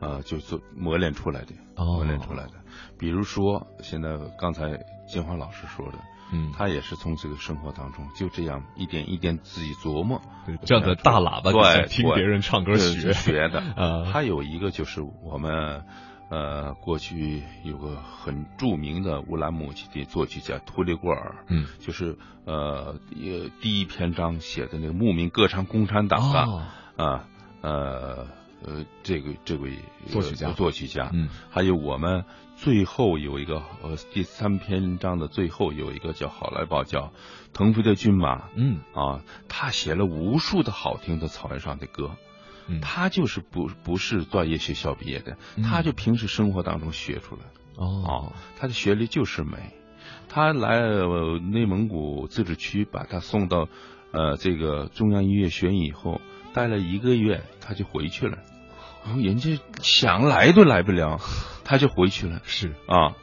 [0.00, 2.52] 呃，就做磨练出来的，哦磨练出来的。
[2.98, 4.08] 比如说，现在
[4.38, 5.98] 刚才金花老师说的，
[6.32, 13.60] 嗯，他也是从这个生活当中就这样一点一点自己琢磨，对这样的大喇叭对，听别人唱歌学学的。
[13.76, 14.04] 啊。
[14.04, 15.84] 还有一个就是我们
[16.30, 22.16] 呃过去有个很著名的乌兰牧骑的作曲家图里古尔，嗯，就是
[22.46, 26.62] 呃也第一篇章写的那个牧民歌唱共产党的哦。
[26.96, 27.24] 啊
[27.62, 28.26] 呃
[28.64, 29.72] 呃这个这位
[30.06, 30.52] 呃作曲家。
[30.52, 32.24] 作曲家，嗯，还有我们
[32.62, 37.12] 最后有一个呃第三篇章的最后有一个叫好来宝叫
[37.52, 42.12] 腾飞的骏马，嗯啊，他写了无数的好听的草原上的歌。
[42.68, 47.82] 嗯他就是不不是专业学校毕业的，嗯他就平时生活当中学出来的。
[47.82, 49.58] 哦他的学历就是美。
[50.28, 53.68] 他来呃内蒙古自治区，把他送到
[54.12, 56.20] 呃这个中央音乐学院以后，
[56.54, 58.38] 待了一个月，他就回去了。
[59.04, 61.20] 然后人家想来都来不了，
[61.64, 62.40] 他就回去了。
[62.44, 63.14] 是啊，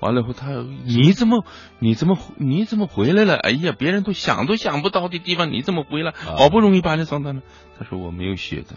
[0.00, 0.50] 完了以后他
[0.84, 1.44] 你怎么
[1.78, 3.36] 你怎么你怎么回来了？
[3.36, 6.10] 哎呀，别人都想都想不到的地方，你怎么回来？
[6.12, 7.40] 啊好不容易把你送到那，
[7.78, 8.76] 他说我没有学的。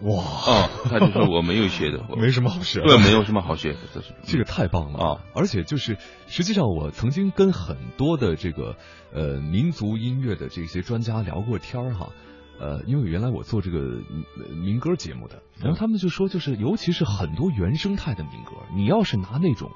[0.00, 5.20] 哇啊，他就说我没有学的，我 没什么好学的对，没有什么好学的，这是这个太棒了啊！
[5.34, 8.76] 而且就是，实际上我曾经跟很多的这个
[9.14, 12.10] 呃民族音乐的这些专家聊过天儿哈，
[12.60, 19.70] 呃，因为原来我做这个呃民歌节目的，然后他们就说，就是尤其是很多原生态的民歌，你要是拿那种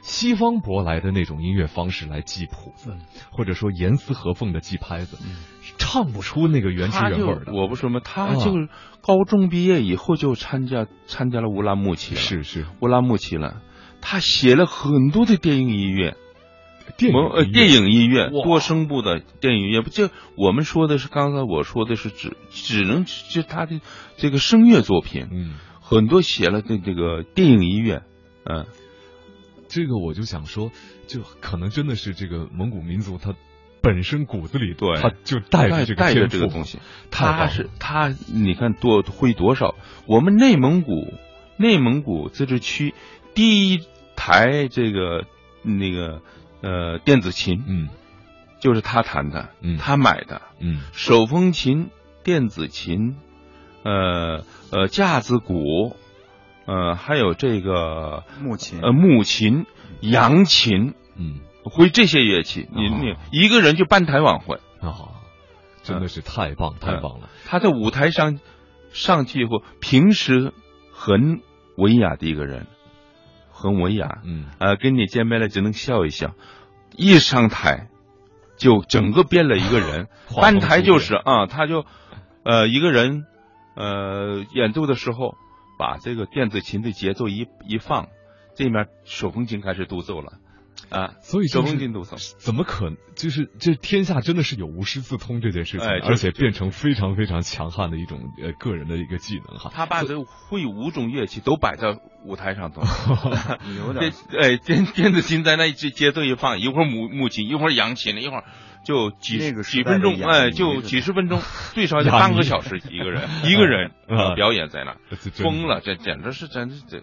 [0.00, 2.96] 西方舶来的那种音乐方式来记谱子，
[3.30, 5.16] 或者说严丝合缝的记拍子，
[5.78, 7.52] 唱不出那个原汁原味的。
[7.52, 8.52] 我不说嘛，他啊就
[9.00, 13.62] 高中毕业以后就参加参加了乌拉木齐了，是是，乌拉木齐了。
[14.00, 16.16] 他写了很多的电影音乐，
[17.10, 17.52] 电影呃音乐。
[17.52, 23.80] 电影音乐多声部的电影音乐，不就我们说的是刚才我说的是只只能就他的
[24.16, 28.02] 这个声乐作品，嗯，很多写了的这个电影音乐，
[28.44, 28.66] 嗯，
[29.68, 30.70] 这个我就想说，
[31.06, 33.34] 就可能真的是这个蒙古民族他
[33.80, 35.00] 本身骨子里，对。
[35.00, 36.78] 他就带着这个带着这个东西，
[37.10, 39.74] 他是他，你看多会多少？
[40.06, 41.12] 我们内蒙古
[41.56, 42.94] 内蒙古自治区
[43.34, 43.80] 第一
[44.14, 45.24] 台这个
[45.62, 46.22] 那个
[46.62, 47.88] 呃电子琴，嗯。
[48.60, 49.76] 就是他弹的，嗯。
[49.76, 50.80] 他买的嗯。
[50.92, 51.90] 手风琴、
[52.24, 53.16] 电子琴，
[53.82, 55.96] 呃呃架子鼓，
[56.66, 58.80] 呃还有这个木琴。
[58.80, 59.66] 呃木琴、
[60.00, 61.40] 扬琴，嗯。
[61.64, 62.98] 会这些乐器，你哦。
[63.00, 64.56] 你一个人就半台晚会。
[64.80, 65.22] 啊，
[65.84, 67.28] 真的是太棒太棒了。
[67.44, 68.40] 他在舞台上
[68.90, 70.52] 上去以后，平时
[70.92, 71.40] 很
[71.76, 72.66] 文雅的一个人，
[73.62, 74.46] 很文雅，嗯。
[74.58, 76.34] 呃，跟你见面了只能笑一笑，
[76.96, 77.88] 一上台
[78.56, 81.86] 就整个变了一个人， 画风半台就是啊，他就
[82.44, 83.24] 呃一个人
[83.76, 85.36] 呃演奏的时候，
[85.78, 88.08] 把这个电子琴的节奏一一放，
[88.54, 90.34] 这面手风琴开始独奏了。
[90.90, 99.70] 啊，所以就是风琴独奏，怎么可就是这天下真的是有无师自通这件事情，哎而且变成非常非常强悍的一种呃个人的一个技能哈。
[99.72, 102.82] 他把这会五种乐器都摆在舞台上头，
[103.76, 103.92] 有
[104.38, 108.44] 哎电电子琴在那一节节奏一放，一会儿木木琴，一会儿扬琴，一会儿
[108.84, 111.40] 就几那个时代几分钟，哎，就几十分钟，
[111.72, 114.96] 最少得雅尼半个小时一个人一个人啊 表演在那，
[115.42, 117.02] 疯了，这简直是真是这。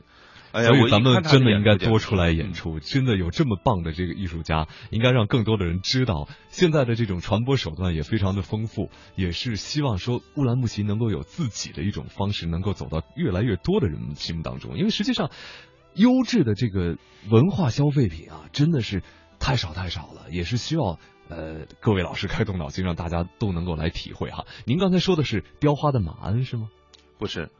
[0.52, 6.28] 哎呀，所以咱们真的应该多出来演出，真的有这么棒的这个艺术家，应该让更多的人知道。
[6.50, 14.78] 现在的这种传播手段也非常的丰富，也是希望说乌兰牧骑能够有自己的一种方式，能够走到越来越多的人们心目当中。
[14.78, 15.30] 因为实际上，
[15.94, 16.98] 优质的这个
[17.30, 19.04] 文化消费品啊，真的是
[19.40, 21.00] 太少太少了，也是需要。
[21.32, 24.48] 呃，各位老师开动脑筋，让大家都能够来体会哈。
[24.66, 26.70] 您刚才说的是雕花的马鞍是吗？
[27.20, 27.52] 不是，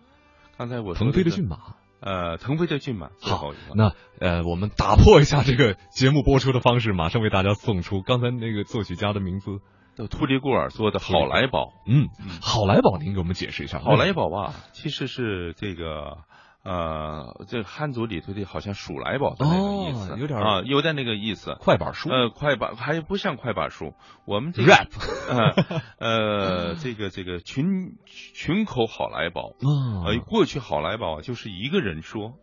[0.58, 1.76] 刚才我说腾飞的骏马。
[2.02, 9.60] 呃，腾飞的骏马，好那呃，我们打破一下这个节目播出的方式，马上为大家送出刚才那个作曲家的名字。
[9.98, 12.08] 叫图里古尔做的好来宝，嗯，
[12.42, 13.80] 好来宝，您给我们解释一下。
[13.80, 16.20] 好来宝吧，其实是这个
[16.64, 21.56] 呃，这汉族里头的好像数来宝的那个意思，哦有点啊，有点那个意思。
[21.60, 23.94] 快板书，呃，快板还不像快板书，
[24.26, 24.90] 我们这个 rap，
[25.32, 25.54] 呃
[26.00, 27.98] 呃，这个这个群
[28.34, 32.34] 群口好来宝，啊呃，过去好来宝就是一个人说，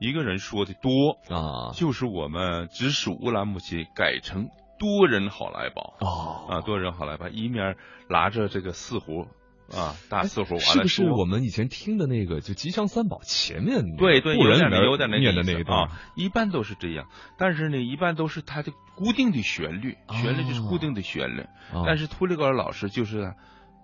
[0.00, 4.48] 一个人说的多，啊就是我们直属乌兰木齐改成
[4.78, 7.76] 多人好来宝哦啊，多人好来宝，一面
[8.08, 9.28] 拿着这个四胡
[9.74, 17.06] 啊，大四胡完是不是我们以前听的那个就吉祥三宝前面对对，故人有点有点那念的那一段啊，一般都是这样。
[17.38, 21.42] 但是呢，一般都是它的固定的旋律，旋律就是固定的旋律。
[21.72, 23.34] 哦但是图里高尔老师就是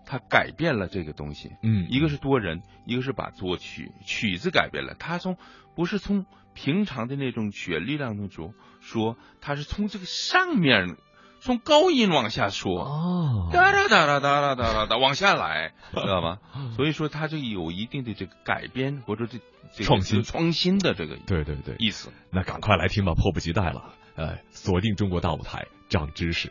[0.05, 4.95] 他改变了这个东西，嗯，一个是多人，一个是把作曲曲子改变了。
[4.99, 5.37] 他从
[5.75, 10.97] 不是从平常的那种旋律当中说，说他是从这个上面
[11.47, 12.83] 从高音往下说。
[12.83, 16.39] 哦，哒哒哒哒哒哒哒啦哒往下来，知道吗？
[16.75, 19.39] 所以说它就有一定的这个改编或者这
[19.73, 22.11] 这个创新创新的这个对对对，意思。
[22.33, 23.93] 那赶快来听吧，迫不及待了。
[24.17, 26.51] 呃，锁定中国大舞台，长知识。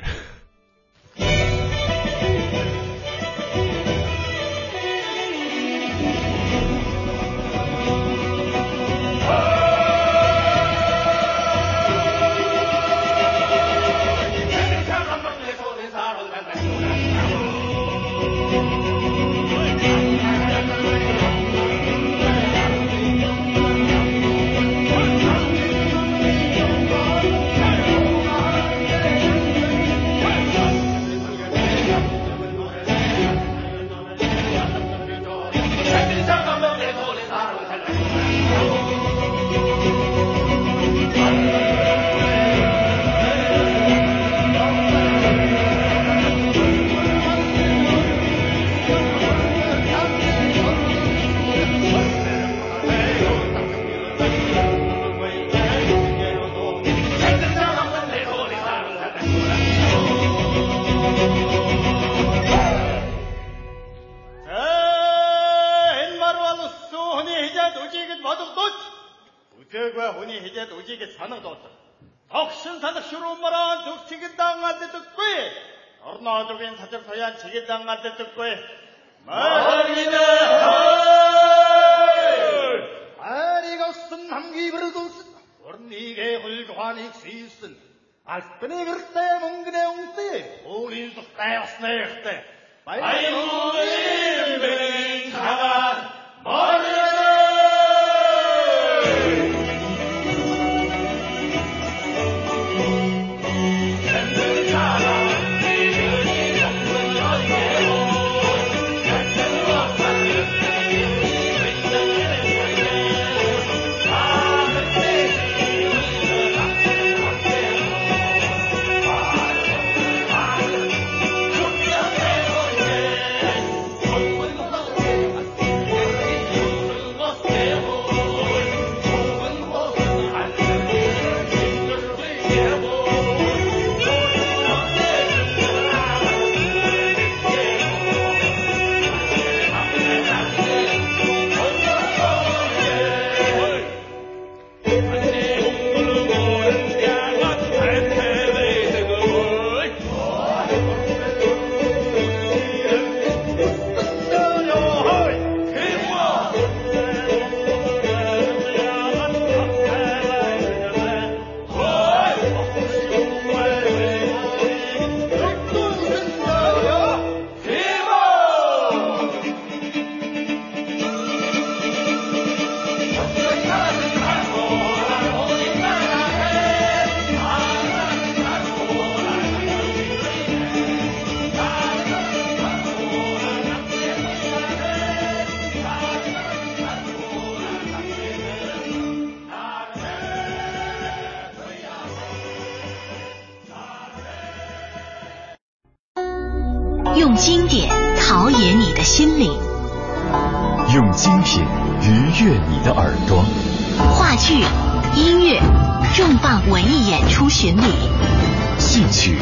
[208.96, 209.36] 戏曲、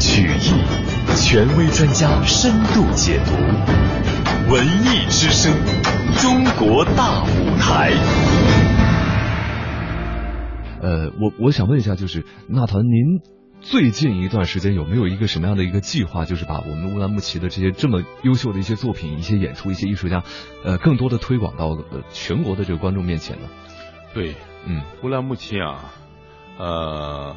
[0.00, 3.34] 曲艺，权威专家深度解读。
[4.50, 5.52] 文艺之声，
[6.22, 7.90] 中国大舞台。
[10.80, 13.20] 呃，我我想问一下，就是纳团，您
[13.60, 20.22] 最近一段时间有没有一个什么样的一个计划，就是把我们乌兰牧骑的这些这么优秀的一些作品、一些演出、一些艺术家，
[20.64, 23.48] 呃，更多的推广到呃全国的这个观众面前呢？
[24.14, 25.92] 对，嗯，乌兰牧骑啊，
[26.56, 27.36] 呃，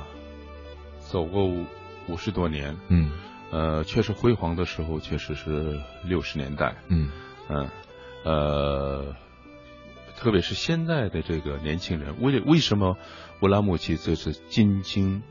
[1.09, 1.65] 走过五
[2.07, 3.11] 五十多年，嗯，
[3.51, 7.09] 呃，确实辉煌的时候确实是六十年代，嗯。
[7.49, 7.69] 嗯，
[8.23, 9.15] 呃，
[10.17, 12.97] 特别是现在的这个年轻人，为为什么
[13.41, 15.23] 乌兰牧骑这次进京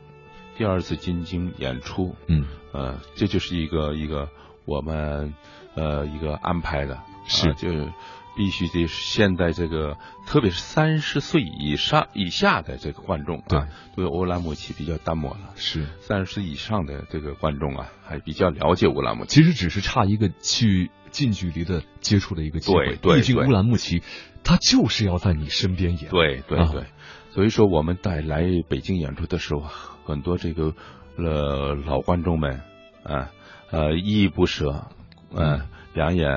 [0.57, 4.29] 第二次进京演出，嗯，呃，这就是一个一个
[4.65, 5.31] 我们
[5.75, 7.49] 呃一个安排的，是。
[7.49, 7.93] 啊就是
[8.37, 9.97] 必须得现在这个，
[10.27, 15.49] 特别是三十岁以上以下的这个观众对啊，对乌兰牧骑比较淡漠了。
[15.55, 19.41] 是，三十岁以上的这个观众啊，还比较了解乌兰牧骑。
[19.41, 22.95] 其实只是差一个去近距离的接触的一个机会。
[22.97, 24.03] 对毕竟乌兰牧骑，
[24.43, 26.05] 他就是要在你身边演。
[26.05, 26.83] 啊对对对，
[27.31, 29.63] 所以说我们在来北京演出的时候，
[30.05, 30.75] 很多这个
[31.17, 32.61] 呃老观众们
[33.03, 33.31] 啊
[33.71, 34.85] 呃依依不舍，
[35.33, 36.29] 嗯两眼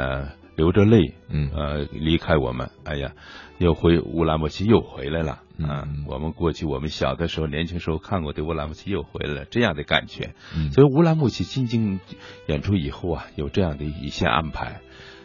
[0.57, 3.13] 流着泪，嗯呃离开我们，哎呀，
[3.59, 5.41] 又回乌兰牧骑又回来了。
[5.57, 10.35] 嗯啊，我们过去我们小的时候、年轻时候看过的乌兰牧骑又回来了，这样的感觉。
[10.57, 12.01] 嗯所以乌兰牧骑进京
[12.47, 14.81] 演出以后啊，有这样的一些安排。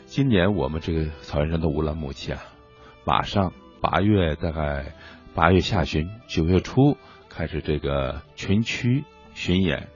[0.05, 2.41] 今年我们这个草原上的乌兰牧骑啊，
[3.05, 4.93] 马上八月大概
[5.33, 6.97] 八月下旬、九月初
[7.29, 9.03] 开始这个全区
[9.33, 9.87] 巡演，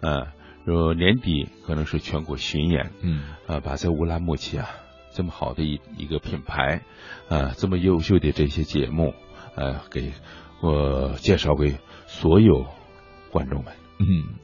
[0.00, 0.28] 呃，
[0.68, 4.68] 然后年底可能是全国巡演，嗯呃，把这乌兰牧骑啊
[5.12, 6.82] 这么好的一一个品牌，
[7.30, 9.14] 啊，这么优秀的这些节目，
[9.54, 10.12] 呃，给
[10.60, 12.66] 我介绍给所有
[13.30, 13.72] 观众们。
[13.98, 14.34] 嗯，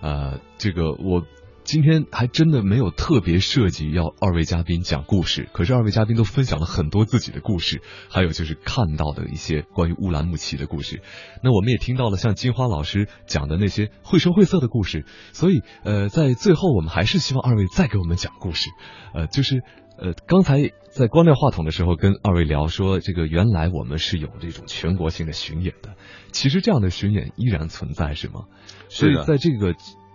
[0.00, 1.26] 呃，这个我
[1.64, 7.80] 今天还真的没有特别设计要二位嘉宾讲故事，可是二位嘉宾都分享了很多自己的故事，
[8.10, 11.02] 还有就是看到的一些关于乌兰牧骑的故事。
[11.42, 18.68] 那我们也听到了像金花老师讲的那些绘声绘色的故事，所以呃，在最后我们还是希望二位再给我们讲故事，
[19.14, 19.62] 呃，就是。
[19.96, 25.94] 呃，刚才在关掉话筒的时候，跟二位聊说，这个原来我们是有这种全国性的巡演的，
[26.32, 28.46] 其实这样的巡演依然存在，是吗？
[28.88, 29.72] 所以在这个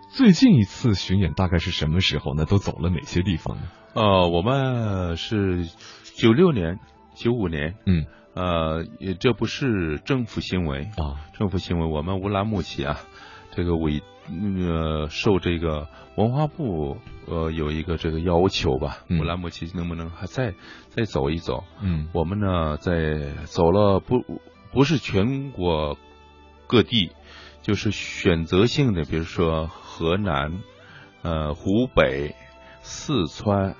[0.09, 2.45] 最近一次巡演大概是什么时候呢？
[2.45, 3.63] 都走了哪些地方呢？
[3.93, 5.67] 呃，我们是
[6.17, 6.79] 九六年、
[7.15, 12.99] 九五年，嗯，呃，也这不是政府行为啊，政府行为，我们乌兰牧骑啊，
[13.51, 20.55] 这个委呃受这个文化部呃有一个这个要求吧，嗯乌兰牧骑能不能还再
[20.89, 21.63] 再走一走？
[21.81, 24.25] 嗯我们呢在走了不
[24.71, 25.97] 不是全国
[26.67, 27.11] 各地，
[27.61, 29.69] 就是选择性的，比如说
[29.99, 30.61] 河南、
[31.23, 32.33] 呃湖北、
[32.81, 33.75] 四川，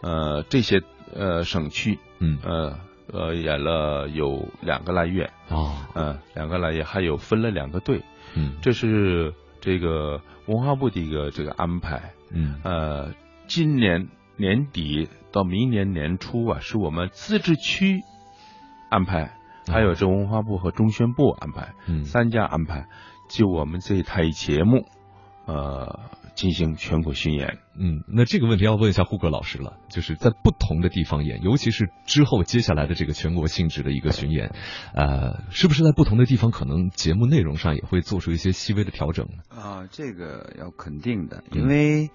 [0.00, 0.80] 呃这些
[1.14, 2.38] 呃省区，嗯。
[2.42, 2.78] 呃
[3.12, 8.02] 呃演了有两个来月，啊嗯、两个来月，还有分了两个队，
[8.34, 8.56] 嗯。
[8.62, 12.14] 这是这个文化部的一个这个安排。
[12.32, 12.58] 嗯。
[12.64, 13.12] 呃，
[13.46, 18.00] 今年年底到明年年初啊，是我们自治区
[18.88, 22.04] 安排，还有这文化部和中宣部安排，嗯。
[22.04, 22.86] 三家安排，
[23.28, 24.86] 就我们这一台节目，
[25.50, 25.98] 呃，
[26.36, 27.58] 进行全国巡演。
[27.76, 34.54] 嗯，那这个问题要问一下胡歌老师了，就是在不同的地方演，尤其是之后接下来的这个全国性质的一个巡演，
[34.94, 39.42] 呃，是不是在不同的地方可能节目内容上也会做出一些细微的调整呢？
[39.48, 42.10] 啊，这个要肯定的，因为、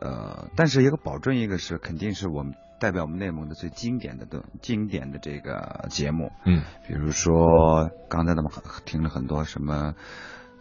[0.00, 8.50] 呃，但是一个保证，一个是肯定是我们代表我们内蒙的最经典的的经典的这个节目，嗯，比如说刚才咱们
[8.84, 9.94] 听了很多什么。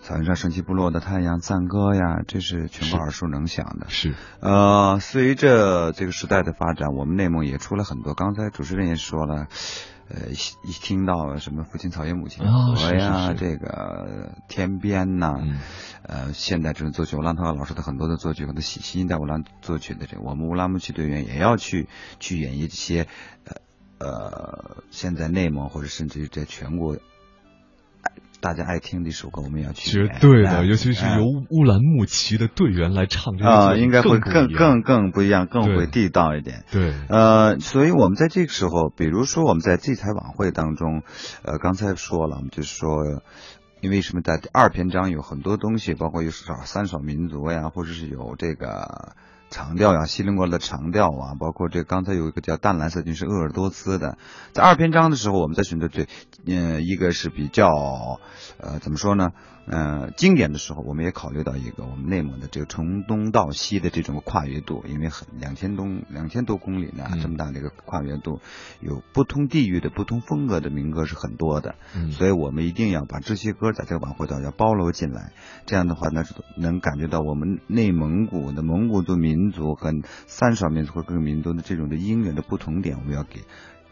[0.05, 3.87] 草原上升起部落的太阳赞歌呀，这是全国耳熟能详的。
[3.89, 8.13] 是，呃，随着这个时代的发展，我们内蒙也出了很多。
[8.13, 9.47] 刚才主持人也说了，
[10.07, 15.59] 呃，一一听到什么父亲草原母亲啊河呀，这个天边呐、嗯
[16.03, 23.07] 呃，现代这种作曲，乌兰托娅老师的很多的作曲，很多新新一代乌兰作曲的这个，我们乌兰牧骑队员也要去去演绎这些，
[23.45, 23.55] 呃
[24.07, 26.95] 呃，现在内蒙或者甚至于在全国。
[28.45, 30.07] 爱大家爱听的一首歌，我们要去绝。
[30.21, 36.63] 对的，哎尤其是哎由乌兰牧骑的队员来唱这个啊、应该会更更更不一样，更会地道一点。
[36.71, 41.01] 对，呃，所以我们在这个时候，比如说我们在这台晚会当中，
[41.43, 43.21] 呃，刚才说了，我们就是说，
[43.81, 49.15] 因为什么，在第二篇章有很多东西，包括有少三少民族呀，或者是有这个
[49.55, 54.17] 长调呀，锡林郭勒的长调啊，包括这刚才有一个叫淡蓝色就是鄂尔多斯的，
[54.51, 56.07] 在二篇章的时候，我们在选择这，
[56.45, 57.69] 呃，一个是比较，
[58.57, 59.31] 呃，怎么说呢？
[59.67, 67.19] 呃，经典的时候，我们也考虑到一个我们内蒙的这个从东到西的这种跨越度，因为很两千多两千多公里呢，嗯。
[67.19, 68.41] 这么大的一个跨越度，
[68.79, 72.11] 有不同地域的不同风格的民歌是很多的，嗯。
[72.11, 75.31] 所以我们一定要把这些歌在这个晚会当中要包罗进来，
[75.65, 79.91] 这样的话呢，是能感觉到我们内蒙古的蒙古族民族和
[80.27, 83.41] 三少民族和各个民族的这种的音乐的不同点，我们要给。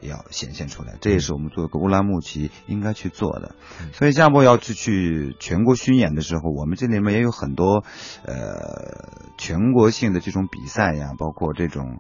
[0.07, 3.55] 要显现出来，这也是我们做个乌兰牧骑应该去做的。
[3.93, 7.84] 所以下波要去去全国巡演的时候，我们这里面也有很多
[8.25, 11.99] 呃全国性的这种比赛呀，包括这种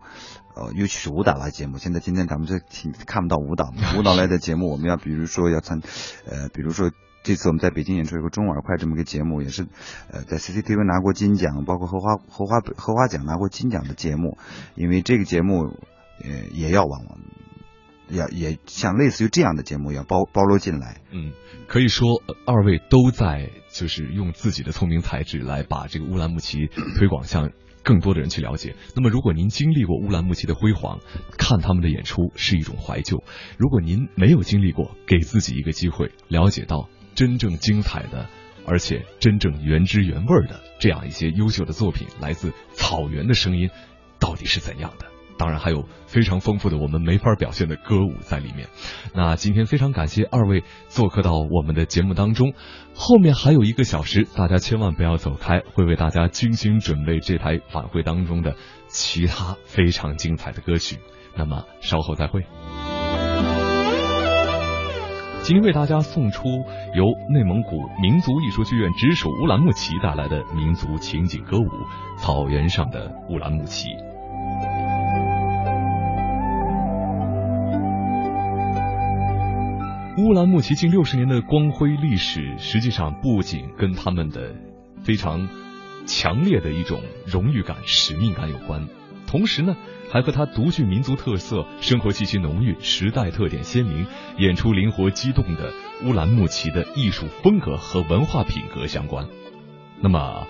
[0.55, 1.77] 呃，尤其是舞蹈类节目。
[1.77, 5.81] 现在今天咱们这挺看不到舞蹈，舞蹈类的节目，我们要比如说要参
[6.25, 6.91] 呃，比如说。
[7.25, 9.67] 这次我们在北京演出有个中耳快这么个节目，也是，
[10.11, 14.37] 呃，在 CCTV 拿过金奖，包括荷花荷花荷花奖拿过金奖的节目，
[14.75, 15.71] 因为这个节目，
[16.21, 16.99] 呃，也要往
[18.09, 21.01] 也也像类似于这样的节目要包包罗进来。
[21.11, 21.33] 嗯，
[21.67, 26.67] 可以说二位都在就是用自己的聪明才智来把这个乌兰牧骑
[26.97, 27.51] 推广向
[27.83, 28.75] 更多的人去了解。
[28.95, 30.99] 那么，如果您经历过乌兰牧骑的辉煌，
[31.37, 33.17] 看他们的演出是一种怀旧；
[33.57, 38.29] 如果您没有经历过，给自己一个机会，了解到真正精彩的，
[38.65, 43.69] 而且真正原汁原味的这样一些优秀的作品，来自草原的声音
[44.19, 45.12] 到底是怎样的。
[45.37, 48.67] 当然还有非常丰富的我们没法表现的歌舞在里面。
[49.13, 52.53] 那今天非常感谢二位做客到我们的节目当中，
[52.95, 58.55] 后面还有一个小时，大家千万不要走开，会为大家精心准备这台晚会当中的
[58.87, 60.97] 其他非常精彩的歌曲。
[61.35, 62.45] 那么稍后再会。
[65.41, 66.47] 今天为大家送出
[66.95, 71.63] 由内蒙古民族艺术剧院直属乌兰牧骑带来的民族情景歌舞
[72.17, 73.89] 《草原上的乌兰牧骑》。
[80.15, 84.53] 乌兰牧骑近六十年的光辉历史，实际上不仅跟他们的
[85.01, 85.49] 非常
[86.05, 88.87] 强烈的一种荣誉感、使命感有关，
[89.25, 89.75] 同时呢，
[90.11, 94.05] 还和它独具民族特色、生活气息浓郁、时代特点鲜明、
[94.37, 95.73] 演出灵活机动的
[96.05, 99.27] 乌兰牧骑的艺术风格和文化品格相关。
[99.99, 100.45] 那么，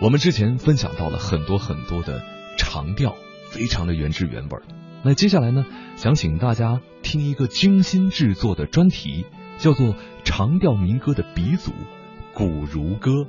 [0.00, 2.20] 我们之前分享到了很多很多的
[2.58, 3.14] 长调，
[3.48, 4.62] 非常的原汁原味儿。
[5.06, 5.66] 那接下来呢，
[5.96, 9.26] 想请大家听一个精心制作的专题，
[9.58, 9.94] 叫做
[10.24, 11.72] 长调民歌的鼻祖——
[12.32, 13.26] 古如歌。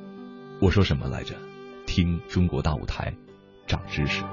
[0.61, 1.35] 我说什么来着？
[1.85, 3.13] 听中国大舞台，
[3.67, 4.23] 长知识。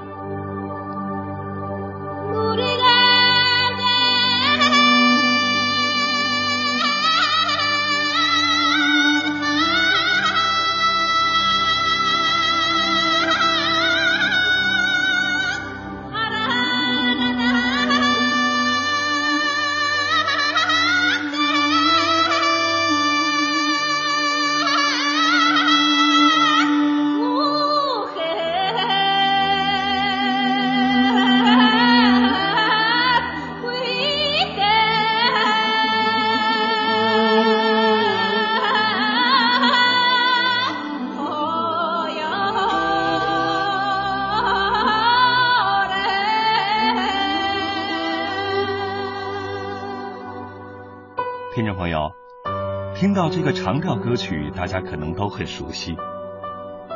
[53.12, 55.94] 听到这个长调歌曲，大家可能都很熟悉。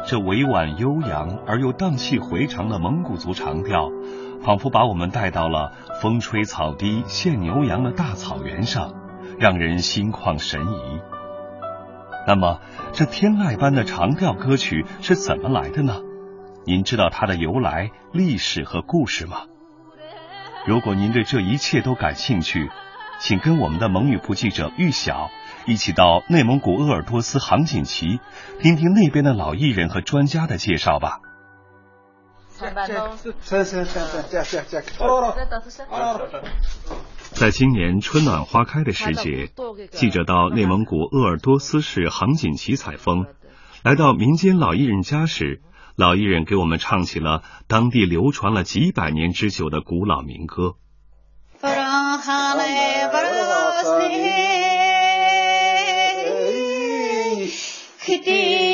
[0.06, 3.90] 这委婉悠扬而又荡气回肠的蒙古族长调，
[4.42, 8.94] 仿佛把我们带到了风吹草低见牛羊的大草原上，
[9.38, 11.02] 让人心旷神怡。
[12.26, 12.60] 那么，
[12.94, 16.00] 这天籁般的长调歌曲是怎么来的呢？
[16.64, 19.42] 您知道它的由来、历史和故事吗？
[20.66, 22.70] 如果您对这一切都感兴趣，
[23.18, 25.28] 请跟我们的蒙语部记者玉晓
[25.66, 28.20] 一起到内蒙古鄂尔多斯杭锦旗，
[28.60, 31.20] 听听那边的老艺人和专家的介绍吧。
[37.32, 39.50] 在今年春暖花开的时节，
[39.90, 43.26] 记者到内蒙古鄂尔多斯市杭锦旗采风，
[43.82, 45.60] 来到民间老艺人家时，
[45.96, 50.76] 老艺人给我们唱起了当地流传了几百年之久的古老民歌。
[58.16, 58.65] Iti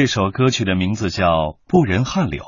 [0.00, 1.26] 这首歌曲的名字叫
[1.66, 2.42] 《不仁汉柳》，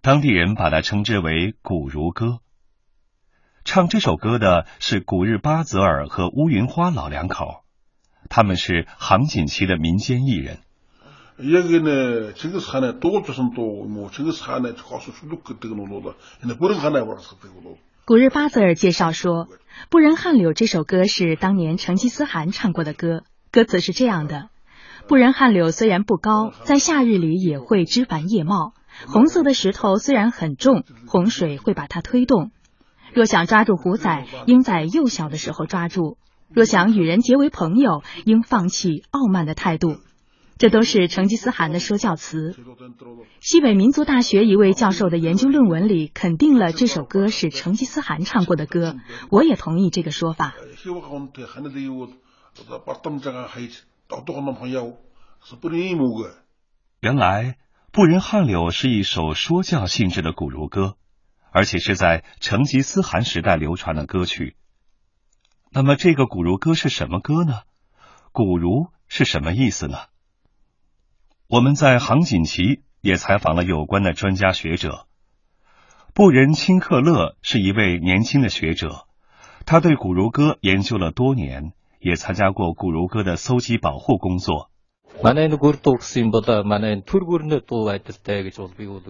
[0.00, 2.38] 当地人把它称之为“古如歌”。
[3.66, 7.64] 唱这首歌的是古日巴泽尔和乌云花老两口，
[8.30, 10.60] 他们是杭锦旗的民间艺人。
[11.36, 12.32] 一个呢，
[12.80, 14.32] 呢多多，呢好的，
[16.54, 17.34] 不仁汉玩是。
[18.06, 19.48] 古日巴泽尔介绍说，
[19.90, 24.48] 《不仁汉柳》这首歌是当年成吉思汗唱过的歌，歌词是这样的。
[25.08, 28.72] 不然汗柳虽然不高，在夏日里也会枝繁叶茂。
[29.06, 32.50] 红色的石头虽然很重，洪水会把它推动。
[33.12, 36.16] 若想抓住虎仔，应在幼小的时候抓住；
[36.48, 39.96] 若想与人结为朋友，应放弃傲慢的态度。
[40.58, 42.54] 这都是成吉思汗的说教词。
[43.40, 48.94] 西北民族大学一位教授的研究论文里肯定了这首歌是成吉思汗唱过的歌，
[49.30, 50.54] 我也同意这个说法。
[57.00, 57.44] 原来
[57.90, 60.96] 《不仁汉柳》是一首说教性质的古如歌，
[61.50, 64.56] 而且是在成吉思汗时代流传的歌曲。
[65.70, 67.62] 那么，这个古如歌是什么歌呢？
[68.32, 69.98] 古如是什么意思呢？
[71.48, 75.06] 我们在杭锦旗也采访了有关的专家学者。
[76.14, 79.06] 布仁钦克勒是一位年轻的学者，
[79.64, 81.72] 他对古如歌研究了多年。
[82.02, 84.68] 也参加过古如歌的搜集保护工作。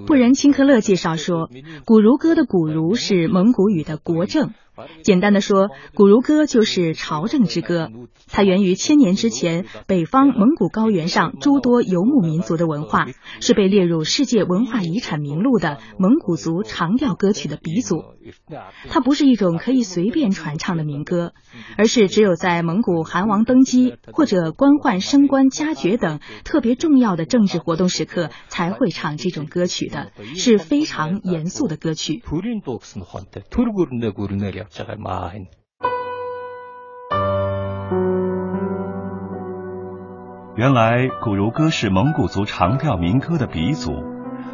[0.06, 1.48] 布仁钦克勒介绍说，
[1.86, 4.52] 古如歌的“古如”是蒙古语的国政。
[5.02, 7.90] 简单的说，古如歌就是朝政之歌。
[8.28, 13.06] 它源于千年之前北方蒙古高原上诸多游牧民族的文化，
[13.40, 18.02] 是被列入世界文化遗产名录的蒙古族长调歌曲的鼻祖。
[18.88, 21.32] 它不是一种可以随便传唱的民歌，
[21.76, 32.22] 而是只有在蒙古汗王登基或者官宦升官加爵等特别重要的政治活动时刻才会唱这种歌曲的，是非常严肃的歌曲。
[40.54, 44.04] 原来古如歌是蒙古族长调民歌的鼻祖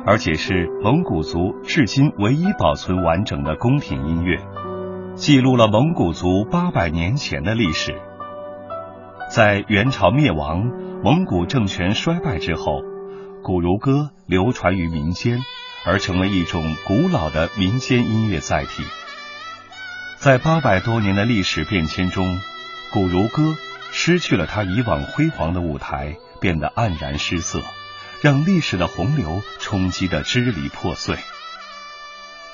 [0.06, 4.38] 而且是蒙古族至今唯一保存完整的宫廷音乐
[5.16, 8.00] 记录了蒙古族八百年前的历史。
[9.30, 10.70] 在元朝灭亡
[11.02, 12.80] 蒙古政权衰败之后
[13.42, 15.40] 古如歌流传于民间
[15.84, 18.84] 而成为一种古老的民间音乐载体。
[20.20, 22.40] 在八百多年的历史变迁中，
[22.90, 23.56] 古如歌
[23.92, 27.62] 失去了它以往辉煌的舞台，变得黯然失色，
[28.20, 31.16] 让历史的洪流冲击得支离破碎。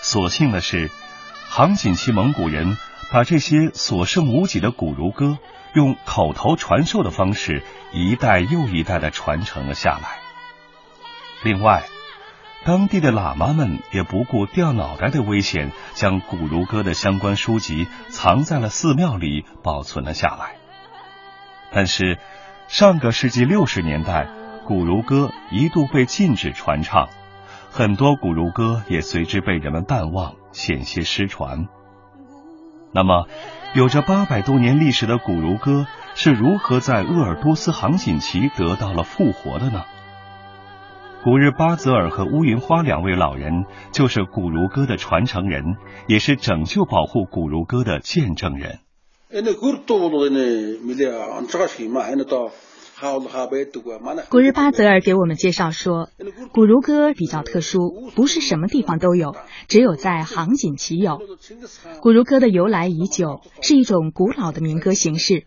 [0.03, 0.91] 所幸的是，
[1.49, 2.77] 杭锦旗蒙古人
[3.11, 5.39] 把这些所剩无几的古如歌，
[5.75, 7.63] 用口头传授的方式，
[7.95, 10.19] 一代又一代的传承了下来。
[11.43, 11.85] 另外，
[12.65, 20.57] 当地的喇嘛们也不顾掉脑袋的危险，将古如歌的相关书籍藏在了寺庙里，保存了下来。
[21.71, 22.19] 但是，
[22.67, 24.29] 上个世纪六十年代，
[24.67, 27.11] 古如歌一度被禁止传唱，
[27.71, 31.69] 很多古如歌也随之被人们淡忘，险些失传。
[32.93, 33.29] 那么，
[33.75, 39.85] 有着八百多年历史的古如歌是如何在鄂尔多斯杭锦旗得到了复活的呢？
[41.25, 45.77] 古日巴泽尔和乌云花两位老人就是古如歌的传承人，
[46.07, 48.81] 也是拯救保护古如歌的见证人。
[54.29, 56.11] 古日巴泽尔给我们介绍说，
[56.53, 59.35] 古如歌比较特殊，不是什么地方都有，
[59.67, 61.23] 只有在杭锦旗有。
[62.03, 65.47] 古如歌的由来已久，是一种古老的民歌形式。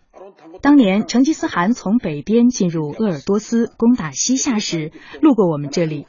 [0.62, 6.08] 当年成吉思汗从北边进入鄂尔多斯攻打西夏时，路过我们这里。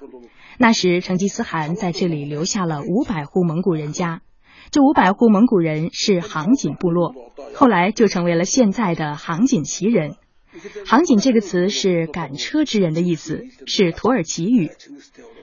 [0.58, 4.22] 那时成吉思汗在这里留下了五百户蒙古人家，
[4.70, 7.14] 这五百户蒙古人是杭锦部落，
[7.54, 10.16] 后来就成为了现在的杭锦旗人。
[10.86, 14.70] 杭锦这个词是赶车之人的意思，是土耳其语。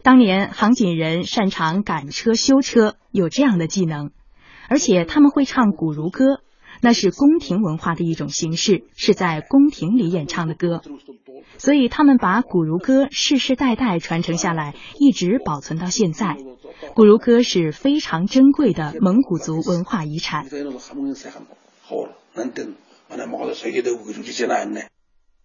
[0.02, 4.11] 当年杭锦人擅长赶车修车，有这样的技能，
[4.68, 6.41] 而且他们会唱古如歌。
[6.86, 10.84] 那是宫廷文化的一种形式，是在宫廷里演唱的歌，
[11.57, 16.38] 所以他们把古如歌世世代代传承下来，一直保存到现在。
[16.94, 20.45] 古如歌是非常珍贵的蒙古族文化遗产。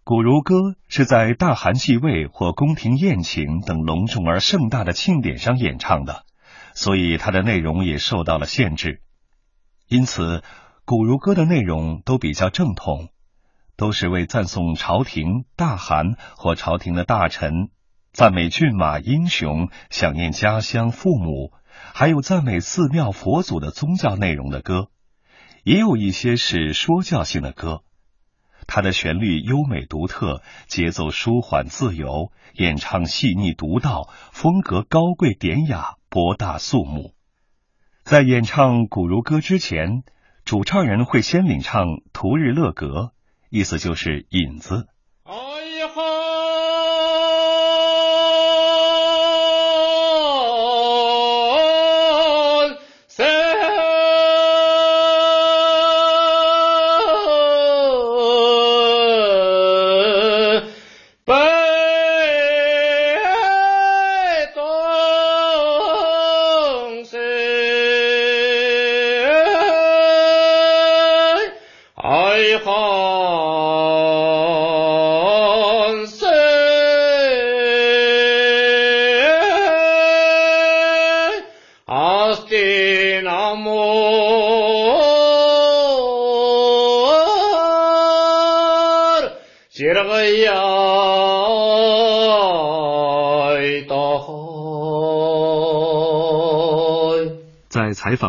[0.03, 0.55] 古如歌
[0.87, 6.21] 是在大汗继位或宫廷宴请等隆重而盛大的庆典上演唱的，
[6.75, 9.01] 所以它的内容也受到了限制，
[9.87, 10.43] 因此。
[10.91, 13.07] 古如歌的内容都比较正统，
[13.77, 17.69] 都是为赞颂朝廷大汗或朝廷的大臣，
[18.11, 21.53] 赞美骏马英雄，想念家乡父母，
[21.93, 24.89] 还有赞美寺庙佛祖的宗教内容的歌，
[25.63, 27.83] 也有一些是说教性的歌。
[28.67, 37.13] 它的旋律优美独特，节奏舒缓自由，演唱细腻独到，风格高贵典雅，博大肃穆。
[38.03, 40.03] 在演唱古如歌之前。
[40.45, 42.87] 主唱人会先领唱《图日乐阁》，
[43.49, 44.87] 意思就是引子。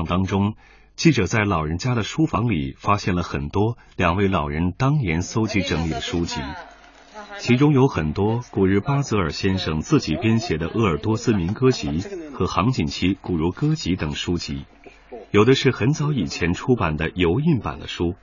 [0.05, 0.55] 当中，
[0.95, 6.41] 记者在老人家的书房里发现了很多两位老人当年搜集整理的书籍，
[7.39, 12.01] 其中有很多古日巴泽尔先生自己编写的《鄂尔多斯民歌集》
[12.33, 14.65] 和《杭锦旗古如歌集》等书籍，
[15.31, 18.15] 有的是很早以前出版的油印版的书。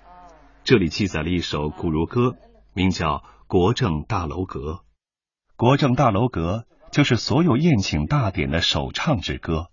[0.64, 2.36] 这里记载了一首古如歌，
[2.74, 3.08] 名叫
[3.48, 4.60] 《国政大楼阁》。
[5.56, 9.70] 《国政大楼阁》就是所有宴请大典的首唱之歌。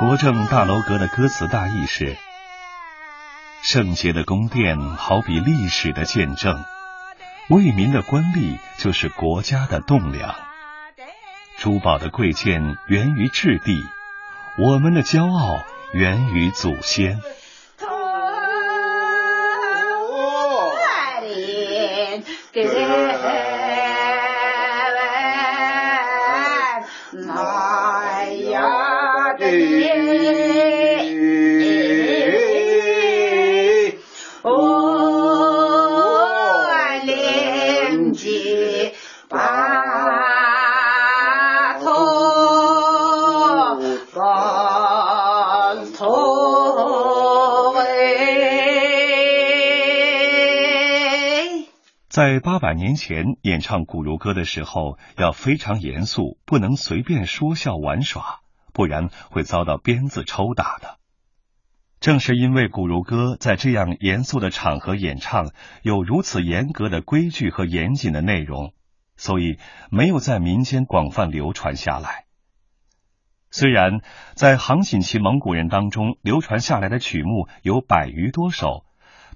[0.00, 2.16] 国政大楼阁的歌词大意是：
[3.62, 6.64] 圣洁的宫殿好比历史的见证，
[7.50, 10.34] 为民的官吏就是国家的栋梁，
[11.58, 13.84] 珠宝的贵贱源于质地，
[14.56, 15.62] 我们的骄傲
[15.92, 17.20] 源于祖先。
[52.20, 58.40] 在八百年前演唱古如歌的时候，要非常严肃，不能随便说笑玩耍，
[58.74, 60.98] 不然会遭到鞭子抽打的。
[61.98, 65.52] 正是因为古如歌在这样严肃的场合演唱，
[65.82, 68.74] 有如此严格的规矩和严谨的内容，
[69.16, 69.58] 所以
[69.90, 72.26] 没有在民间广泛流传下来。
[73.50, 74.02] 虽然
[74.34, 78.84] 在杭锦旗蒙古人当中流传下来的曲目有百余多首，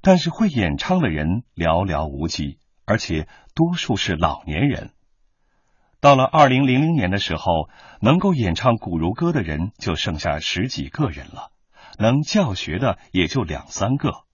[0.03, 4.91] 但是会演唱的人寥寥无几，而且多数是老年人。
[6.01, 7.69] 到了二零零零年的时候，
[8.01, 11.51] 能够演唱古如歌的人就剩下十几个人了。
[11.99, 14.25] 能教学的也就两三个。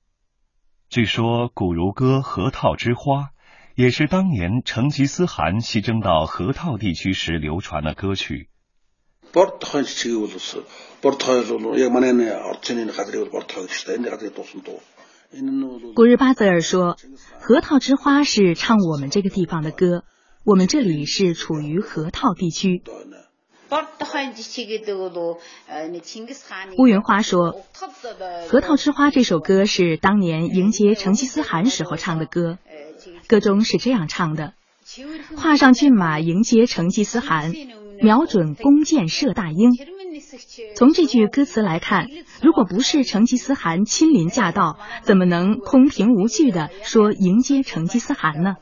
[0.89, 3.31] 据说古如歌河套之花
[3.77, 8.48] 也是当年成吉思汗西征到河套地区时流传的歌曲。
[15.94, 16.97] 古日巴泽尔说
[17.39, 20.02] ：“核桃之花是唱我们这个地方的歌，
[20.44, 22.82] 我们这里是处于河套地区。”
[26.77, 27.62] 乌云花说
[28.51, 32.59] ：“核桃之花这首歌是当年迎接成吉思汗时候唱的歌，
[33.28, 34.55] 歌中是这样唱的：
[35.36, 37.52] 跨上骏马迎接成吉思汗，
[38.02, 39.70] 瞄准弓箭射大鹰。
[40.74, 42.07] 从这句歌词来看，
[42.43, 48.57] 如果不是成吉思汗亲临驾到，怎么能空凭无据的说迎接成吉思汗呢？”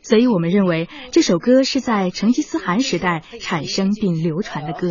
[0.00, 4.88] 所以我们认为这首歌是在成吉思汗时代产生并流传的歌。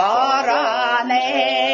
[0.00, 1.69] 这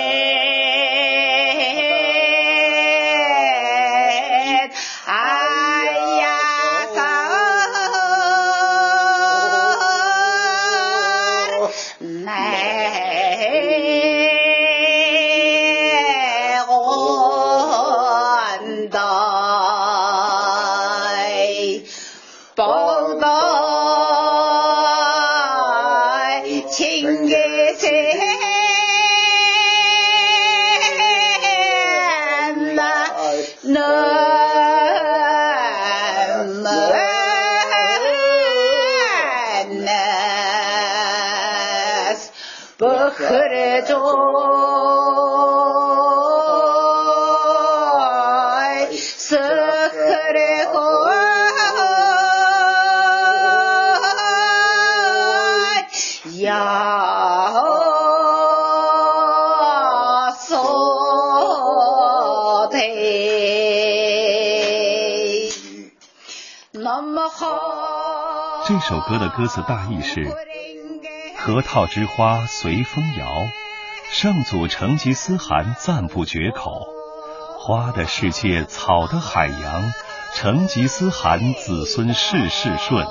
[68.88, 70.24] 首歌的歌词大意是：
[71.38, 73.26] 河套之花随风摇，
[74.12, 76.86] 圣祖成吉思汗赞不绝口。
[77.58, 79.92] 花的世界，草的海洋，
[80.34, 83.04] 成吉思汗子孙事事顺。